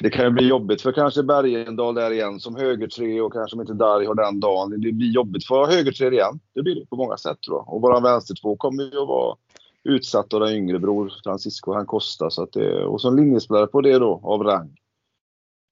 [0.02, 3.62] det kan ju bli jobbigt för kanske Bergendal där igen som högertre och kanske om
[3.62, 4.70] inte Darj har den dagen.
[4.70, 6.40] Det blir jobbigt för högertre igen.
[6.54, 7.74] Det blir det på många sätt tror jag.
[7.74, 9.36] Och våran vänstertvå kommer ju att vara
[9.84, 12.30] utsatt av den yngre bror Francisco han kostar.
[12.30, 14.76] Så att det, och som linjespelare på det då av rang.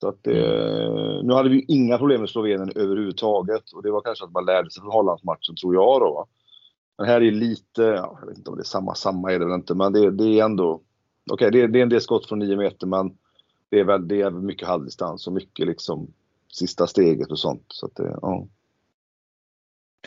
[0.02, 4.26] Så att det, nu hade vi inga problem med Slovenien överhuvudtaget och det var kanske
[4.26, 6.26] att man lärde sig från Hollandsmatchen tror jag då.
[6.98, 9.46] Men här är lite, ja, jag vet inte om det är samma, samma är det
[9.46, 10.82] väl inte, men det, det är ändå
[11.32, 13.18] Okej, okay, det, det, är en del skott från 9 meter men
[13.69, 16.08] det är väl det är mycket halvdistans och mycket liksom
[16.51, 17.65] sista steget och sånt.
[17.67, 18.47] Så att det, ja.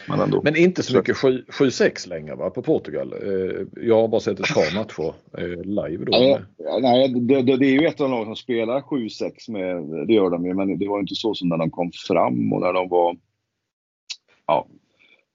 [0.09, 0.41] Men, ändå.
[0.45, 3.13] Men inte så mycket 7-6 längre va, på Portugal.
[3.13, 6.11] Eh, jag har bara sett ett par matcher eh, live då.
[6.11, 6.41] Nej,
[6.81, 10.31] nej det, det, det, är ju ett av de som spelar 7-6 med, det gör
[10.31, 12.89] de ju, men det var inte så som när de kom fram och när de
[12.89, 13.17] var
[14.47, 14.69] ja,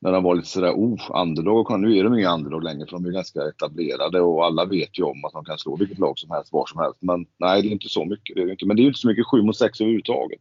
[0.04, 1.80] när de var lite sådär, oh, underdog.
[1.80, 5.04] Nu är de inga underdog längre för de är ganska etablerade och alla vet ju
[5.04, 7.02] om att de kan slå vilket lag som helst, var som helst.
[7.02, 8.36] Men nej, det är inte så mycket.
[8.36, 8.66] Det är inte.
[8.66, 10.40] Men det är inte så mycket 7 mot 6 överhuvudtaget.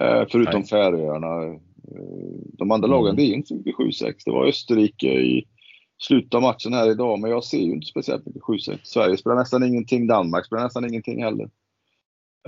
[0.00, 1.44] Eh, förutom Färöarna.
[1.44, 1.54] Eh,
[2.58, 3.16] de andra lagen, mm.
[3.16, 4.14] det är inte så mycket 7-6.
[4.24, 5.44] Det var Österrike i
[5.98, 8.78] slutet av matchen här idag, men jag ser ju inte speciellt mycket 7-6.
[8.82, 11.50] Sverige spelar nästan ingenting, Danmark spelar nästan ingenting heller.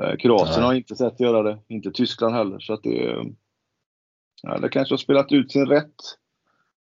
[0.01, 2.59] Eh, Kroatien har inte sett göra det, inte Tyskland heller.
[2.59, 3.25] Så att det,
[4.61, 5.87] Det kanske har spelat ut sin rätt.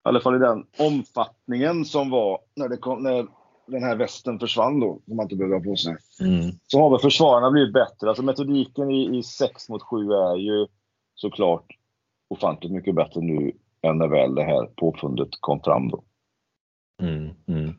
[0.06, 3.28] I alla fall i den omfattningen som var när, det kom, när
[3.68, 5.96] den här västen försvann då, som man inte behövde ha på sig.
[6.22, 6.52] Mm.
[6.68, 8.08] Så har väl försvararna blivit bättre.
[8.08, 10.68] Alltså metodiken i, i 6 mot 7 är ju
[11.16, 11.66] såklart
[12.28, 16.04] ofantligt mycket bättre nu än när väl det här påfundet kom fram då.
[17.02, 17.76] Mm, mm.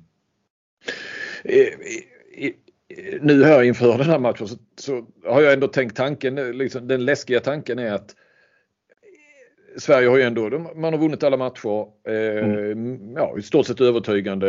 [3.21, 7.05] nu här inför den här matchen så, så, har jag ändå tänkt tanken, liksom, den
[7.05, 8.15] läskiga tanken är att
[9.77, 11.87] Sverige har ju ändå, man har vunnit alla matcher.
[12.09, 13.13] Eh, mm.
[13.17, 14.49] ja, I stort sett övertygande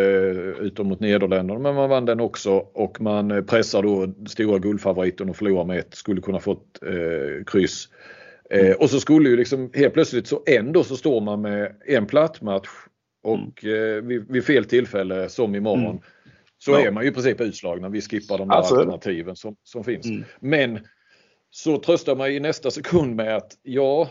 [0.60, 5.36] utom mot Nederländerna men man vann den också och man pressar då stora guldfavoriten och
[5.36, 7.90] förlorar med ett, skulle kunna fått eh, kryss.
[8.50, 8.78] Eh, mm.
[8.80, 12.42] och så skulle ju liksom helt plötsligt så ändå så står man med en platt
[12.42, 12.70] match
[13.24, 13.98] och mm.
[13.98, 16.02] eh, vid, vid, fel tillfälle som imorgon mm.
[16.58, 16.80] så ja.
[16.80, 17.90] är man ju i princip utslagna.
[17.90, 20.06] Vi skippar de där alltså, alternativen som, som finns.
[20.06, 20.24] Mm.
[20.40, 20.80] Men
[21.56, 24.10] så tröstar man i nästa sekund med att ja,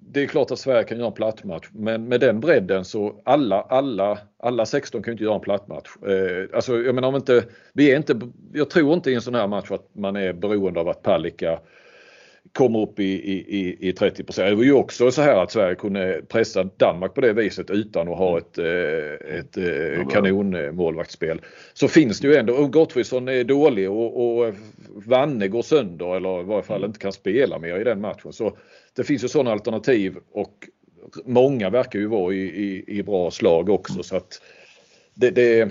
[0.00, 3.60] det är klart att Sverige kan göra en plattmatch men med den bredden så alla,
[3.60, 5.88] alla, alla 16 kan inte göra en plattmatch.
[6.06, 8.20] Eh, alltså jag menar om inte, vi är inte,
[8.52, 11.60] jag tror inte i en sån här match att man är beroende av att Palicka
[12.54, 16.22] kommer upp i, i, i 30% Det var ju också så här att Sverige kunde
[16.28, 18.38] pressa Danmark på det viset utan att ha mm.
[18.38, 21.40] ett, eh, ett, eh, kanonmålvaktsspel.
[21.72, 24.54] Så finns det ju ändå, Gottfridsson är dålig och, och
[25.06, 26.88] Vanne går sönder eller i varje fall mm.
[26.88, 28.32] inte kan spela mer i den matchen.
[28.32, 28.56] Så
[28.96, 30.68] det finns ju sådana alternativ och
[31.24, 34.42] många verkar ju vara i, i, i bra slag också så att
[35.14, 35.70] det, det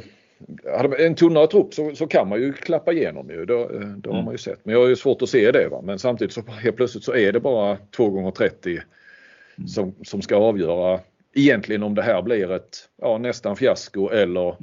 [0.99, 3.45] en tunnare trupp så, så kan man ju klappa igenom ju.
[3.45, 4.01] Det, det mm.
[4.05, 4.65] har man ju sett.
[4.65, 5.67] Men jag har ju svårt att se det.
[5.67, 5.81] Va?
[5.81, 9.67] Men samtidigt så helt plötsligt så är det bara 2 gånger 30 mm.
[9.67, 10.99] som, som ska avgöra
[11.35, 14.55] egentligen om det här blir ett ja, nästan fiasko eller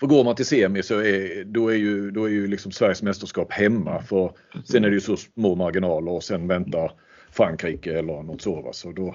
[0.00, 3.02] för går man till semi så är, då är ju, då är ju liksom Sveriges
[3.02, 4.32] mästerskap hemma för
[4.64, 6.92] sen är det ju så små marginaler och sen väntar
[7.30, 8.62] Frankrike eller något så.
[8.62, 8.72] Va?
[8.72, 9.14] så då,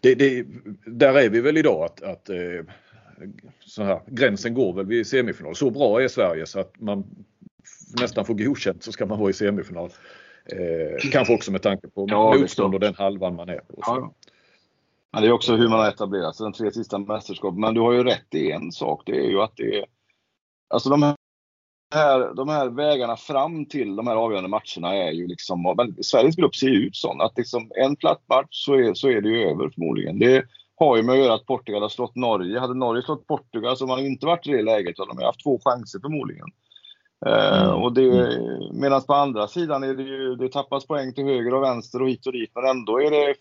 [0.00, 0.46] det, det,
[0.86, 2.64] där är vi väl idag att, att eh,
[3.60, 5.56] så här, gränsen går väl vid semifinal.
[5.56, 7.04] Så bra är Sverige så att man
[8.00, 9.90] nästan får godkänt så ska man vara i semifinal.
[10.52, 13.74] Eh, kanske också med tanke på ja, motstånd och den halvan man är på.
[13.76, 14.12] Ja.
[15.12, 17.60] Men det är också hur man har etablerat sig de tre sista mästerskapen.
[17.60, 19.02] Men du har ju rätt i en sak.
[19.06, 19.84] Det är ju att det är...
[20.68, 21.02] Alltså de
[21.94, 25.74] här, de här vägarna fram till de här avgörande matcherna är ju liksom...
[25.76, 29.08] Men Sveriges grupp ser ju ut så att liksom en platt match så är, så
[29.08, 30.18] är det ju över förmodligen.
[30.18, 30.44] Det
[30.78, 32.60] har ju med att göra att Portugal har slått Norge.
[32.60, 34.96] Hade Norge slått Portugal så hade man inte varit i det läget.
[34.96, 36.48] Så de har haft två chanser förmodligen.
[37.26, 37.82] Eh, mm.
[37.82, 38.38] och det,
[38.72, 42.08] medan på andra sidan är det ju, det tappas poäng till höger och vänster och
[42.08, 42.50] hit och dit.
[42.54, 43.34] Men ändå är det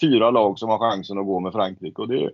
[0.00, 2.02] fyra lag som har chansen att gå med Frankrike.
[2.02, 2.30] Och det,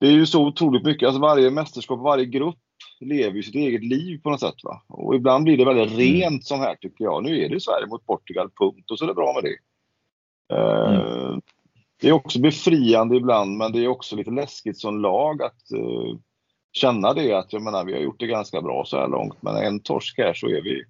[0.00, 1.06] det är ju så otroligt mycket.
[1.06, 2.58] Alltså varje mästerskap, varje grupp
[3.00, 4.64] lever ju sitt eget liv på något sätt.
[4.64, 4.82] Va?
[4.88, 5.98] Och ibland blir det väldigt mm.
[5.98, 7.24] rent som här tycker jag.
[7.24, 8.90] Nu är det Sverige mot Portugal, punkt.
[8.90, 9.56] Och så är det bra med det.
[10.54, 11.40] Uh, mm.
[12.00, 16.18] Det är också befriande ibland, men det är också lite läskigt som lag att uh,
[16.72, 19.42] känna det att jag menar, vi har gjort det ganska bra så här långt.
[19.42, 20.84] Men en torsk här så är vi,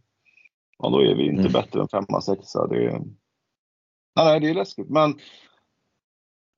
[0.79, 1.53] ja, då är vi inte mm.
[1.53, 2.67] bättre än femma, sexa.
[2.67, 3.03] Det,
[4.17, 4.91] nej, det är läskigt.
[4.91, 5.15] Men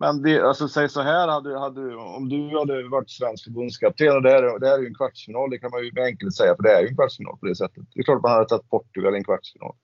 [0.00, 4.22] men det, alltså, säg så här, hade, hade, om du hade varit svensk förbundskapten och
[4.22, 6.62] det här, det här är ju en kvartsfinal, det kan man ju enkelt säga, för
[6.62, 7.84] det är ju en kvartsfinal på det sättet.
[7.94, 9.76] Det är klart att man hade tagit Portugal i en kvartsfinal.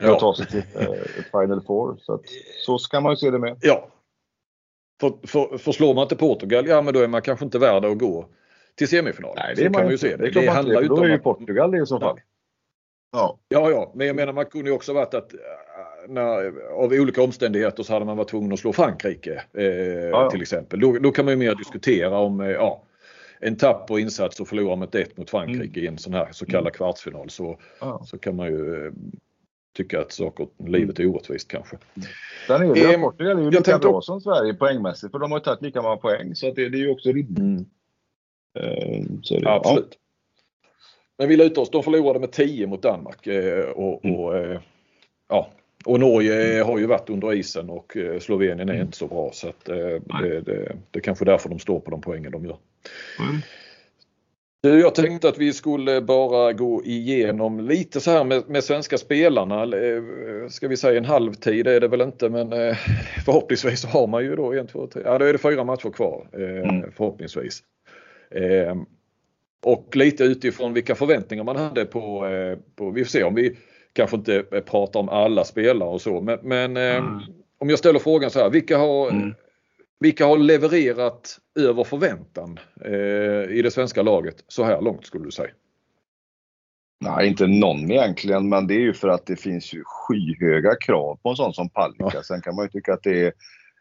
[0.00, 0.14] För ja.
[0.14, 0.88] att ta sig till eh,
[1.30, 1.96] Final Four.
[2.00, 2.22] Så, att,
[2.64, 3.58] så ska man ju se det med.
[3.60, 3.88] Ja.
[5.00, 7.84] För, för, för slår man inte Portugal, ja men då är man kanske inte värd
[7.84, 8.28] att gå
[8.74, 9.32] till semifinal.
[9.36, 10.16] Nej, det så kan man ju se.
[10.16, 11.00] Det, det, det handlar ju inte om...
[11.00, 12.20] Då är ju Portugal det i så fall.
[13.12, 13.38] Ja.
[13.48, 15.32] ja, ja, men jag menar man kunde ju också varit att
[16.08, 20.30] när, av olika omständigheter så hade man varit tvungen att slå Frankrike eh, ja.
[20.30, 20.80] till exempel.
[20.80, 22.82] Då, då, kan man ju mer diskutera om eh, ja,
[23.40, 25.84] en tapper insats och förlora med 1 mot Frankrike mm.
[25.84, 26.72] i en sån här så kallad mm.
[26.72, 28.02] kvartsfinal så, ja.
[28.06, 28.92] så kan man ju eh,
[29.76, 31.76] tycka att saker, livet är orättvist kanske.
[32.46, 35.38] Sen är det, eh, Portugal är ju lika bra som Sverige poängmässigt för de har
[35.38, 37.38] ju tagit lika många poäng så det, det, är ju också rimligt.
[37.38, 37.64] Mm.
[38.58, 39.88] Eh, det, Absolut.
[39.90, 39.98] Ja.
[41.18, 44.58] Men vi lutar oss, de förlorade med 10 mot Danmark eh, och, och mm.
[45.28, 45.50] ja,
[45.84, 46.66] och Norge mm.
[46.66, 48.86] har ju varit under isen och eh, Slovenien är mm.
[48.86, 49.76] inte så bra så att eh,
[50.22, 52.58] det, det, det är kanske därför de står på de poängen de gör.
[53.20, 53.40] Mm.
[54.68, 59.62] Jag tänkte att vi skulle bara gå igenom lite så här med, med svenska spelarna.
[59.62, 60.02] Eh,
[60.48, 62.50] ska vi säga en halvtid är det väl inte men
[63.24, 65.90] förhoppningsvis så har man ju då en, två, tre, ja då är det fyra matcher
[65.90, 66.92] kvar mm.
[66.92, 67.62] förhoppningsvis.
[69.64, 72.26] Och lite utifrån vilka förväntningar man hade på,
[72.76, 73.56] på vi får se om vi
[73.96, 77.20] kanske inte pratar om alla spelare och så men, men eh, mm.
[77.58, 79.34] om jag ställer frågan så här, vilka har, mm.
[80.00, 85.30] Vilka har levererat över förväntan eh, i det svenska laget så här långt skulle du
[85.30, 85.50] säga?
[87.00, 91.18] Nej, inte någon egentligen, men det är ju för att det finns ju skyhöga krav
[91.22, 92.10] på en sån som Palicka.
[92.14, 92.22] Ja.
[92.22, 93.32] Sen kan man ju tycka att det är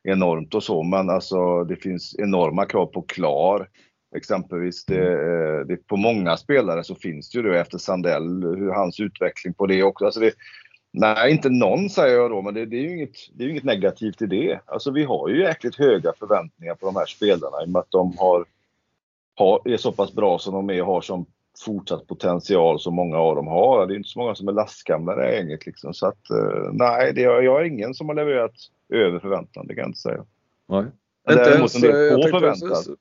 [0.04, 3.69] enormt och så, men alltså det finns enorma krav på Klar.
[4.15, 5.60] Exempelvis det, mm.
[5.60, 9.54] eh, det, på många spelare så finns det ju då efter Sandell, hur hans utveckling
[9.54, 10.06] på det också.
[10.06, 10.32] Alltså det,
[10.99, 13.63] nej, inte någon säger jag då, men det, det är ju inget, det är inget
[13.63, 14.60] negativt i det.
[14.65, 17.91] Alltså vi har ju jäkligt höga förväntningar på de här spelarna i och med att
[17.91, 18.45] de har,
[19.36, 21.25] har, är så pass bra som de är och har som
[21.65, 23.88] fortsatt potential som många av dem har.
[23.88, 25.93] Det är inte så många som är lastgamla i det här gänget liksom.
[25.93, 28.55] Så att eh, nej, det, jag har ingen som har levererat
[28.89, 30.25] över förväntan, det kan jag inte säga.
[30.67, 30.86] Nej.
[31.29, 32.95] Inte ens, en del på förväntan.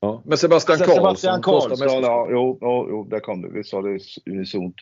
[0.00, 0.22] Ja.
[0.24, 0.96] Men Sebastian Karlsson.
[0.96, 3.48] Sebastian Karlsson, ja, jo, jo, jo, där kom du.
[3.48, 4.74] Vi sa det unisont.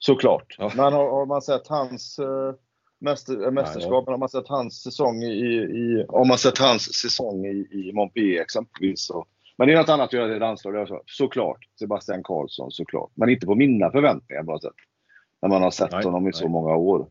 [0.00, 0.56] Såklart.
[0.58, 0.72] Ja.
[0.76, 2.54] Men har, har, man sett hans uh,
[3.00, 7.46] mäster, äh, mästerskap, har man sett hans säsong i, i, har man sett hans säsong
[7.46, 9.26] i, i Montpellier exempelvis så
[9.60, 10.88] men det är något annat att göra det landslaget.
[11.06, 11.58] Såklart.
[11.78, 13.10] Sebastian Karlsson såklart.
[13.14, 14.72] Men inte på mina förväntningar bara sett.
[15.42, 16.32] När man har sett nej, honom i nej.
[16.32, 17.08] så många år.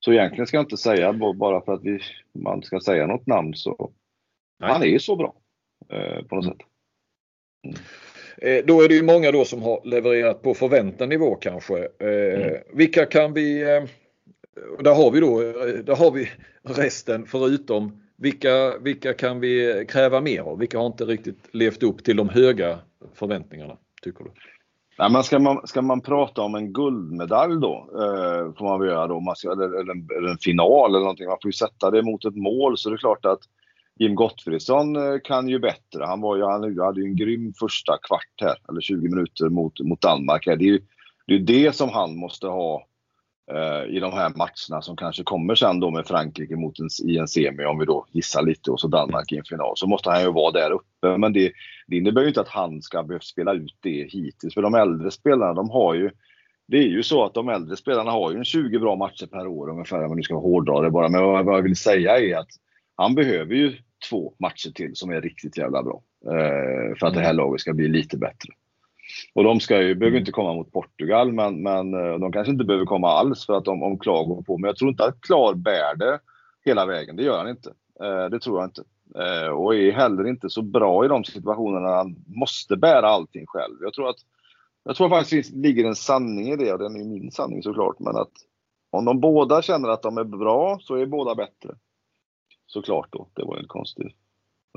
[0.00, 2.00] Så egentligen ska jag inte säga bara för att vi,
[2.32, 3.92] man ska säga något namn så.
[4.60, 4.72] Nej.
[4.72, 5.34] Han är så bra.
[5.88, 6.56] Eh, på något mm.
[6.56, 6.66] sätt.
[8.38, 11.78] Eh, då är det ju många då som har levererat på förväntad nivå kanske.
[11.78, 12.60] Eh, mm.
[12.72, 13.82] Vilka kan vi, eh,
[14.80, 15.40] där har vi då,
[15.82, 16.30] där har vi
[16.62, 20.58] resten förutom vilka, vilka kan vi kräva mer av?
[20.58, 22.78] Vilka har inte riktigt levt upp till de höga
[23.14, 24.30] förväntningarna tycker du?
[24.98, 28.88] Nej, men ska, man, ska man prata om en guldmedalj då, eh, får man väl
[28.88, 31.26] göra då, man ska, eller, eller, en, eller, en, final eller någonting.
[31.26, 33.40] Man får ju sätta det mot ett mål så det är klart att
[33.98, 36.04] Jim Gottfridsson eh, kan ju bättre.
[36.04, 39.80] Han, var ju, han hade ju en grym första kvart här, eller 20 minuter mot,
[39.80, 40.46] mot Danmark.
[40.46, 40.56] Här.
[40.56, 40.80] Det är ju
[41.26, 42.86] det, är det som han måste ha
[43.52, 47.18] eh, i de här matcherna som kanske kommer sen då med Frankrike mot en, i
[47.18, 49.72] en semi, om vi då gissar lite, och så Danmark i en final.
[49.76, 51.18] Så måste han ju vara där uppe.
[51.18, 51.52] Men det,
[51.86, 54.54] det innebär ju inte att han ska behöva spela ut det hittills.
[54.54, 56.10] För de äldre spelarna, de har ju
[56.66, 59.46] det är ju så att de äldre spelarna har ju en 20 bra matcher per
[59.46, 61.08] år ungefär, om man nu ska hårdra det bara.
[61.08, 62.48] Men vad jag vill säga är att
[62.96, 63.76] han behöver ju
[64.10, 66.02] två matcher till som är riktigt jävla bra.
[66.26, 68.52] Eh, för att det här laget ska bli lite bättre.
[69.34, 72.64] Och de ska ju, behöver inte komma mot Portugal, men, men eh, de kanske inte
[72.64, 74.58] behöver komma alls för att de, om Klar går på.
[74.58, 76.20] Men jag tror inte att Klar bär det
[76.64, 77.16] hela vägen.
[77.16, 77.72] Det gör han inte.
[78.02, 78.82] Eh, det tror jag inte.
[79.18, 83.74] Eh, och är heller inte så bra i de situationerna han måste bära allting själv.
[83.80, 84.18] Jag tror att
[84.84, 87.98] jag tror faktiskt det ligger en sanning i det och den är min sanning såklart.
[87.98, 88.32] Men att
[88.90, 91.74] om de båda känner att de är bra så är båda bättre.
[92.74, 93.26] Såklart då.
[93.34, 94.16] Det var en konstig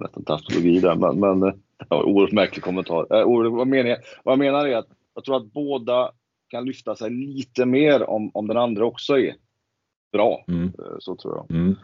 [0.01, 3.19] nästan tautologi där men, men ja, oerhört märklig kommentar.
[3.19, 6.12] Äh, vad, menar jag, vad jag menar är att jag tror att båda
[6.47, 9.36] kan lyfta sig lite mer om, om den andra också är
[10.12, 10.45] bra.
[10.47, 10.65] Mm.
[10.65, 11.51] Eh, så tror jag.
[11.51, 11.75] Mm.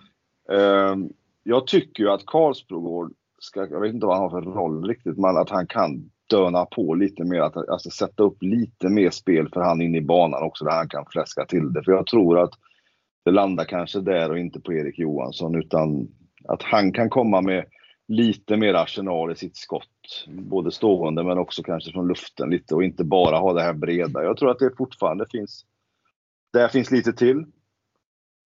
[0.51, 1.09] Uh,
[1.43, 5.17] jag tycker ju att Karlsbrogård ska, jag vet inte vad han har för roll riktigt,
[5.17, 9.49] men att han kan döna på lite mer, att alltså, sätta upp lite mer spel
[9.53, 11.83] för han in i banan också där han kan fläska till det.
[11.83, 12.53] För jag tror att
[13.25, 16.07] det landar kanske där och inte på Erik Johansson utan
[16.47, 17.65] att han kan komma med
[18.07, 20.25] lite mer arsenal i sitt skott.
[20.27, 24.23] Både stående men också kanske från luften lite och inte bara ha det här breda.
[24.23, 25.65] Jag tror att det fortfarande finns,
[26.53, 27.45] där finns lite till.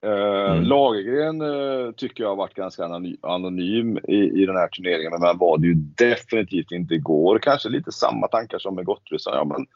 [0.06, 0.62] Uh, mm.
[0.62, 2.84] Lagergren uh, tycker jag har varit ganska
[3.22, 7.38] anonym i, i den här turneringen, men var det ju definitivt inte igår.
[7.38, 9.66] Kanske lite samma tankar som med Gottfridsson, ja, men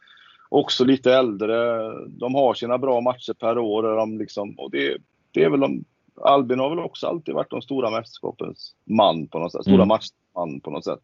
[0.53, 1.91] också lite äldre.
[2.07, 3.83] De har sina bra matcher per år.
[3.83, 4.97] De liksom, och det,
[5.31, 5.83] det är väl de,
[6.21, 9.61] Albin har väl också alltid varit de stora mästerskapens man på något sätt.
[9.61, 9.87] Stora mm.
[9.87, 11.01] matchman på något sätt.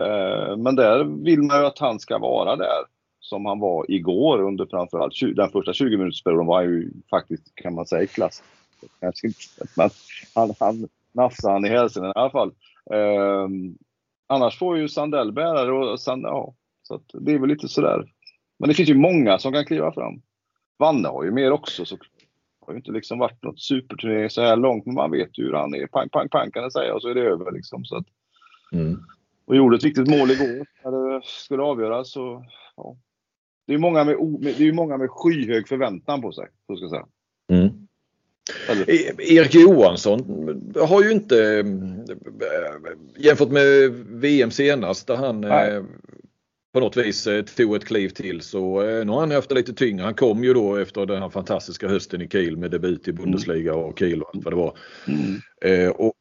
[0.00, 2.84] Uh, men där vill man ju att han ska vara där
[3.20, 7.74] som han var igår under framförallt den första 20 minutersperioden var han ju faktiskt, kan
[7.74, 8.42] man säga, klass.
[9.00, 9.40] Kanske inte,
[9.76, 9.90] men
[10.34, 12.52] han, han nafsade han i hälsen i alla fall.
[12.90, 13.78] Um,
[14.26, 18.04] annars får ju Sandell bära det och Sand, ja, så det är väl lite sådär.
[18.62, 20.22] Men det finns ju många som kan kliva fram.
[20.78, 21.96] Vanne har ju mer också så
[22.66, 25.52] har ju inte liksom varit något superturnering så här långt men man vet ju hur
[25.52, 25.86] han är.
[25.86, 27.84] Pang, pang, pang kan jag säga och så är det över liksom.
[27.84, 28.06] Så att,
[28.72, 28.98] mm.
[29.44, 32.12] Och gjorde ett viktigt mål igår när det skulle avgöras.
[32.12, 32.44] Så,
[32.76, 32.96] ja,
[33.66, 36.48] det är många med, det är många med skyhög förväntan på sig.
[36.66, 37.06] Så ska jag säga.
[37.48, 37.86] Mm.
[38.86, 40.20] E- Erik Johansson
[40.88, 41.66] har ju inte eh,
[43.24, 45.82] jämfört med VM senast där han Nej.
[46.72, 49.54] Eh, på något vis eh, tog ett kliv till så nu har han haft det
[49.54, 50.04] lite tyngre.
[50.04, 53.74] Han kom ju då efter den här fantastiska hösten i Kiel med debut i Bundesliga
[53.74, 54.76] och Kiel och allt vad det var.
[55.08, 55.90] Mm.
[55.90, 56.12] Och, och,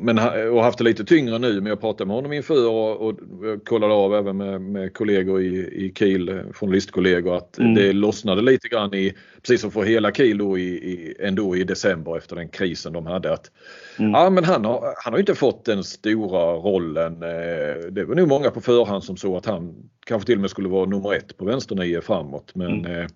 [0.00, 0.18] men,
[0.52, 3.18] och haft det lite tyngre nu men jag pratade med honom inför och, och
[3.64, 7.74] kollade av även med, med kollegor i, i Kiel, eh, journalistkollegor att mm.
[7.74, 11.64] det lossnade lite grann i, precis som för hela Kiel då i, i, ändå i
[11.64, 13.32] december efter den krisen de hade.
[13.32, 13.50] Att,
[13.98, 14.10] mm.
[14.10, 17.12] ja, men han har, han har inte fått den stora rollen.
[17.22, 19.74] Eh, det var nog många på förhand som såg att han
[20.06, 23.10] kanske till och med skulle vara nummer ett på vänsternio framåt men mm.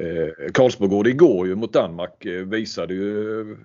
[0.00, 0.52] Eh, mm.
[0.54, 3.56] Karlsborgård igår ju mot Danmark eh, visade ju, eh,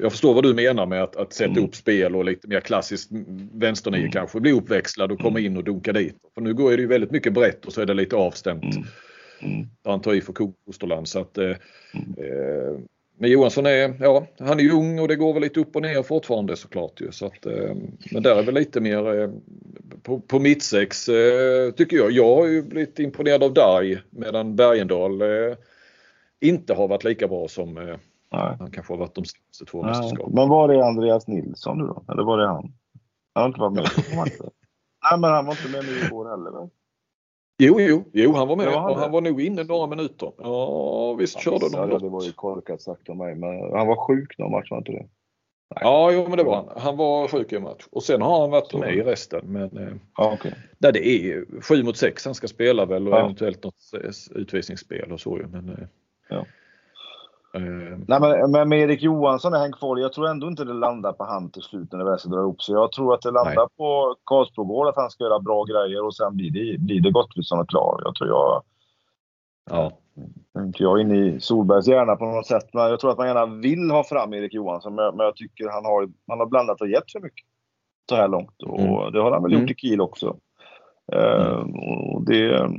[0.00, 1.64] jag förstår vad du menar med att, att sätta mm.
[1.64, 3.10] upp spel och lite mer klassiskt
[3.52, 4.10] vänsternio mm.
[4.10, 5.52] kanske, bli uppväxlad och komma mm.
[5.52, 6.16] in och dunka dit.
[6.34, 8.64] För nu går det ju väldigt mycket brett och så är det lite avstämt.
[8.64, 8.86] Mm.
[9.40, 9.66] Mm.
[9.84, 10.32] Han tar i för
[10.66, 11.56] Kosterland så att eh, mm.
[12.18, 12.80] eh,
[13.18, 16.02] men Johansson är, ja, han är ung och det går väl lite upp och ner
[16.02, 17.12] fortfarande såklart ju.
[17.12, 17.74] Så att, eh,
[18.12, 19.30] men där är väl lite mer eh,
[20.02, 22.10] på, på mittsex eh, tycker jag.
[22.10, 25.22] Jag har ju blivit imponerad av Darj medan Bergendal
[26.40, 27.96] inte har varit lika bra som eh,
[28.30, 30.34] han kanske har varit de senaste två mästerskapen.
[30.34, 32.04] Men var är Andreas Nilsson nu då?
[32.08, 32.72] Eller var är han?
[33.34, 34.50] Han har inte varit med på matchen.
[35.10, 36.68] Nej, men han var inte med nu igår heller väl?
[37.58, 40.32] Jo, jo, jo, han var med ja, han och han var nog inne några minuter.
[40.38, 42.02] Ja, visst han körde de något.
[42.02, 44.92] Det var ju korkat sagt av mig, men han var sjuk någon match, var inte
[44.92, 45.08] det?
[45.74, 45.80] Nej.
[45.80, 46.68] Ja, jo, men det var han.
[46.76, 49.52] Han var sjuk i en match och sen har han varit med i resten.
[49.52, 50.52] Men eh, ja, okay.
[50.78, 53.20] där det är 7 mot 6 han ska spela väl och ja.
[53.20, 53.74] eventuellt något
[54.34, 55.46] utvisningsspel och så ju.
[55.46, 55.86] Men, eh,
[56.28, 56.44] Ja.
[57.56, 59.96] Uh, Nej, men, men med Erik Johansson är han kvar.
[59.96, 62.40] Jag tror ändå inte det landar på han till slut när det väl ska dra
[62.40, 62.74] ihop sig.
[62.74, 63.76] Jag tror att det landar nej.
[63.76, 67.60] på Karlsbrogård att han ska göra bra grejer och sen blir det, blir det Gottfridsson
[67.60, 68.00] och klar.
[68.04, 68.62] Jag tror jag...
[69.70, 69.92] Ja.
[70.58, 73.46] Inte jag inne i Solbergs hjärna på något sätt, men jag tror att man gärna
[73.46, 74.94] vill ha fram Erik Johansson.
[74.94, 77.46] Men, men jag tycker han har, han har blandat och gett för mycket
[78.08, 78.62] så här långt.
[78.62, 79.12] Och mm.
[79.12, 79.72] det har han väl gjort mm.
[79.72, 80.36] i Kiel också.
[81.14, 81.64] Uh,
[82.14, 82.70] och det,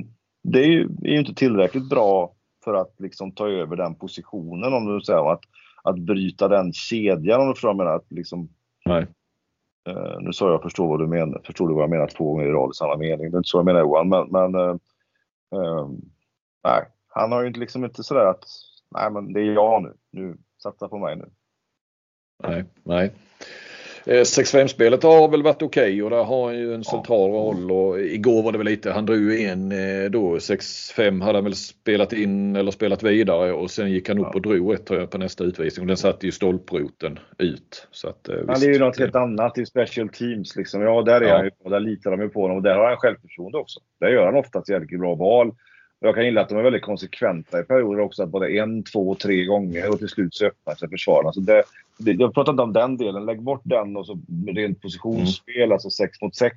[0.42, 2.32] det är ju inte tillräckligt bra
[2.64, 5.40] för att liksom ta över den positionen om du säger att,
[5.82, 7.96] att bryta den kedjan om du förstår vad jag menar.
[7.96, 8.48] Att liksom,
[8.84, 9.06] Nej.
[9.88, 12.46] Uh, nu sa jag förstår vad du menar, förstår du vad jag menar två gånger
[12.46, 13.30] i rad i samma mening.
[13.30, 14.76] Det är inte så jag menar Johan, men, men uh,
[15.54, 15.88] uh,
[16.64, 18.44] nej, han har ju liksom inte sådär att
[18.94, 21.30] nej men det är jag nu, nu satsa på mig nu.
[22.42, 23.12] Nej, nej.
[24.08, 27.70] 6-5-spelet eh, har väl varit okej okay och där har han ju en central roll
[27.70, 31.44] och igår var det väl lite, han drog ju en eh, då 6-5 hade han
[31.44, 35.18] väl spelat in eller spelat vidare och sen gick han upp och drog ett på
[35.18, 37.88] nästa utvisning och den satte ju stolproten ut.
[37.90, 40.82] Så att, eh, han är ju något helt annat i special teams liksom.
[40.82, 41.36] Ja, där är ja.
[41.36, 43.80] han ju och där litar de ju på honom och där har han självförtroende också.
[44.00, 45.52] Där gör han oftast jävligt bra val.
[46.00, 48.26] Jag kan gilla att de är väldigt konsekventa i perioder också.
[48.26, 51.32] Både en, två, tre gånger och till slut så öppnar sig försvararna.
[51.32, 51.62] Så det,
[51.98, 53.26] det, jag pratar inte om den delen.
[53.26, 55.72] Lägg bort den och så rent positionsspel, mm.
[55.72, 56.56] alltså 6 mot 6.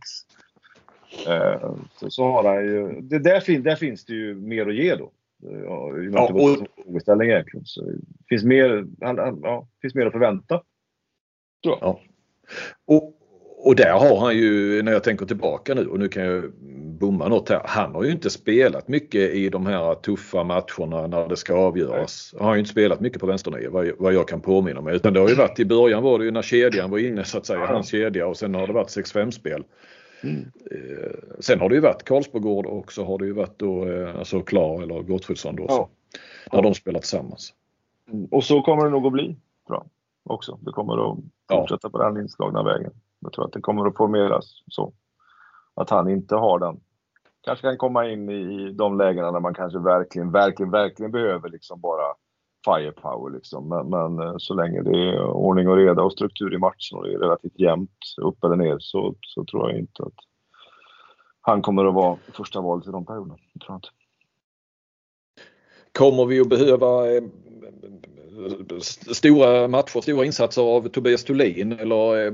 [1.27, 3.01] Eh, så, så har han ju...
[3.01, 5.11] Det, där, fin, där finns det ju mer att ge då.
[5.43, 7.65] Ja, ja, och, frågeställning egentligen.
[7.65, 10.61] Så det finns mer, ja, finns mer att förvänta.
[11.61, 11.99] Ja.
[12.85, 13.20] Och,
[13.63, 16.43] och där har han ju, när jag tänker tillbaka nu och nu kan jag
[16.99, 17.61] bomma något här.
[17.65, 22.35] Han har ju inte spelat mycket i de här tuffa matcherna när det ska avgöras.
[22.37, 24.95] Han har ju inte spelat mycket på vänsternio vad, vad jag kan påminna mig.
[24.95, 27.37] Utan det har ju varit i början var det ju när kedjan var inne så
[27.37, 29.63] att säga, hans kedja och sen har det varit 6-5 spel.
[30.23, 30.51] Mm.
[30.71, 34.19] Eh, sen har det ju varit Karlsbogård och så har det ju varit då eh,
[34.19, 35.65] alltså Klar eller Gottfridsson då.
[35.67, 35.89] Ja.
[36.51, 36.63] När ja.
[36.63, 37.53] de spelar tillsammans.
[38.11, 38.25] Mm.
[38.25, 39.35] Och så kommer det nog att bli.
[39.67, 39.85] Bra.
[40.23, 40.59] Också.
[40.61, 41.17] Det kommer att
[41.51, 41.89] fortsätta ja.
[41.89, 42.91] på den inslagna vägen.
[43.21, 44.93] Jag tror att det kommer att formeras så.
[45.73, 46.79] Att han inte har den.
[47.41, 51.81] Kanske kan komma in i de lägena när man kanske verkligen, verkligen, verkligen behöver liksom
[51.81, 52.13] bara
[52.65, 53.69] firepower liksom.
[53.69, 57.03] Men, men eh, så länge det är ordning och reda och struktur i matchen och
[57.03, 60.13] det är relativt jämnt upp eller ner så, så tror jag inte att
[61.41, 63.35] han kommer att vara första valet i de perioderna.
[63.35, 63.89] tror jag inte.
[65.91, 67.23] Kommer vi att behöva eh,
[69.13, 72.33] stora matcher, stora insatser av Tobias Thulin eller eh,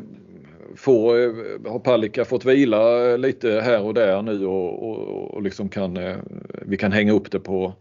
[0.77, 5.41] eh, får, eh, har Palicka fått vila lite här och där nu och, och, och
[5.41, 6.17] liksom kan, eh,
[6.61, 7.73] vi kan hänga upp det på,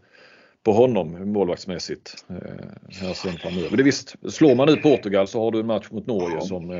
[0.63, 2.35] på honom målvaktsmässigt eh,
[3.01, 3.77] här sen framöver.
[3.77, 6.71] Det visst, slår man ut Portugal så har du en match mot Norge som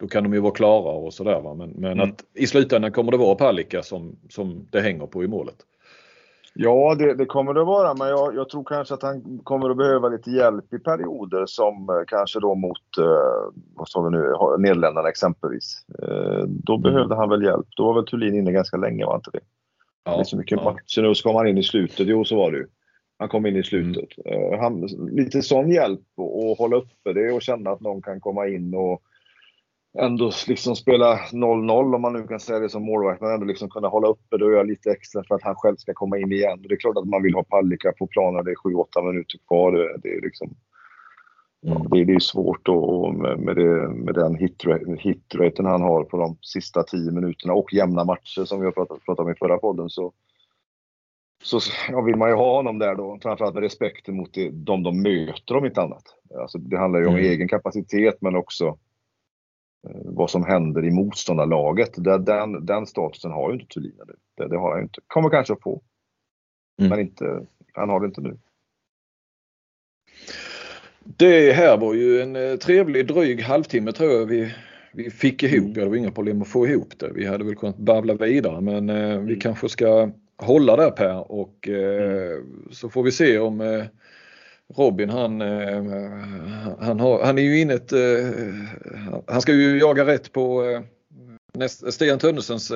[0.00, 1.54] då kan de ju vara klara och sådär.
[1.54, 2.10] Men, men mm.
[2.10, 5.56] att i slutändan kommer det vara Palicka som, som det hänger på i målet.
[6.60, 9.76] Ja, det, det, kommer det vara, men jag, jag, tror kanske att han kommer att
[9.76, 14.34] behöva lite hjälp i perioder som eh, kanske då mot, eh, vad sa vi nu,
[14.58, 15.84] Nederländerna exempelvis.
[16.02, 16.82] Eh, då mm.
[16.82, 17.66] behövde han väl hjälp.
[17.76, 19.40] Då var väl Thulin inne ganska länge, var inte det?
[20.04, 20.64] Ja, det är så mycket ja.
[20.64, 22.06] matcher nu, så kom han in i slutet.
[22.06, 22.66] Jo, så var det ju.
[23.18, 24.08] Han kom in i slutet.
[24.24, 24.60] Mm.
[24.60, 28.74] Han, lite sån hjälp att hålla uppe det och känna att någon kan komma in
[28.74, 29.02] och
[29.98, 33.70] ändå liksom spela 0-0 om man nu kan säga det som målvakt, men ändå liksom
[33.70, 36.32] kunna hålla uppe det och göra lite extra för att han själv ska komma in
[36.32, 36.62] igen.
[36.62, 39.72] Det är klart att man vill ha Palicka på planen, det är 7-8 minuter kvar.
[40.02, 40.54] Det, är liksom,
[41.66, 41.82] mm.
[41.90, 44.34] det, det, är svårt då med, det, med den
[44.98, 49.04] hitraten han har på de sista 10 minuterna och jämna matcher som vi har pratat,
[49.04, 49.90] pratat om i förra podden.
[49.90, 50.12] Så,
[51.42, 54.82] så ja, vill man ju ha honom där då, framförallt med respekt mot det, de
[54.82, 56.04] de möter om inte annat.
[56.40, 57.24] Alltså, det handlar ju om mm.
[57.24, 58.78] egen kapacitet men också
[60.04, 61.90] vad som händer i motståndarlaget.
[61.96, 64.14] Den, den statusen har ju inte Thulin nu.
[64.36, 65.00] Det, det, har han inte.
[65.06, 65.82] Kommer kanske att få.
[66.80, 66.90] Mm.
[66.90, 68.38] Men inte, han har det inte nu.
[71.04, 74.54] Det här var ju en eh, trevlig dryg halvtimme tror jag vi,
[74.92, 75.64] vi fick ihop.
[75.64, 75.72] Mm.
[75.72, 77.10] Det var inga problem att få ihop det.
[77.14, 79.40] Vi hade väl kunnat babbla vidare men eh, vi mm.
[79.40, 82.68] kanske ska hålla där Per och eh, mm.
[82.70, 83.84] så får vi se om eh,
[84.76, 85.82] Robin han, eh,
[86.80, 88.00] han, har, han är ju inne ett, eh,
[89.26, 92.72] han ska ju jaga rätt på eh, Stian Tönnesens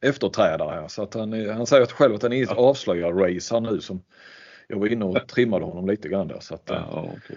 [0.00, 3.60] efterträdare här så att han, han säger själv att han är i ett avslöjar-race här
[3.60, 4.02] nu som
[4.68, 6.40] jag var inne och trimmade honom lite grann där.
[6.40, 7.36] Så att, ja, okay.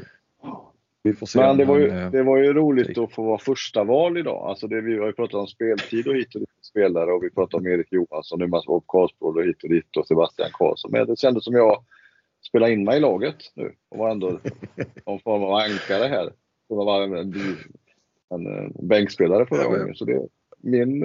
[1.04, 3.84] Vi får se Men det var, ju, det var ju roligt att få vara första
[3.84, 4.50] val idag.
[4.50, 7.30] Alltså det, vi har ju pratat om speltid och hit och dit spelare och vi
[7.30, 10.92] pratar om Erik Johansson, nu Mats Karlsborg och hit och dit och Sebastian Karlsson.
[10.92, 11.84] Men det kändes som jag
[12.48, 14.40] spela in mig i laget nu och var ändå
[15.06, 16.34] någon form av ankare här.
[16.68, 17.34] Som var en,
[18.30, 19.96] en, bänkspelare förra gången.
[19.96, 20.28] Så det,
[20.58, 21.04] min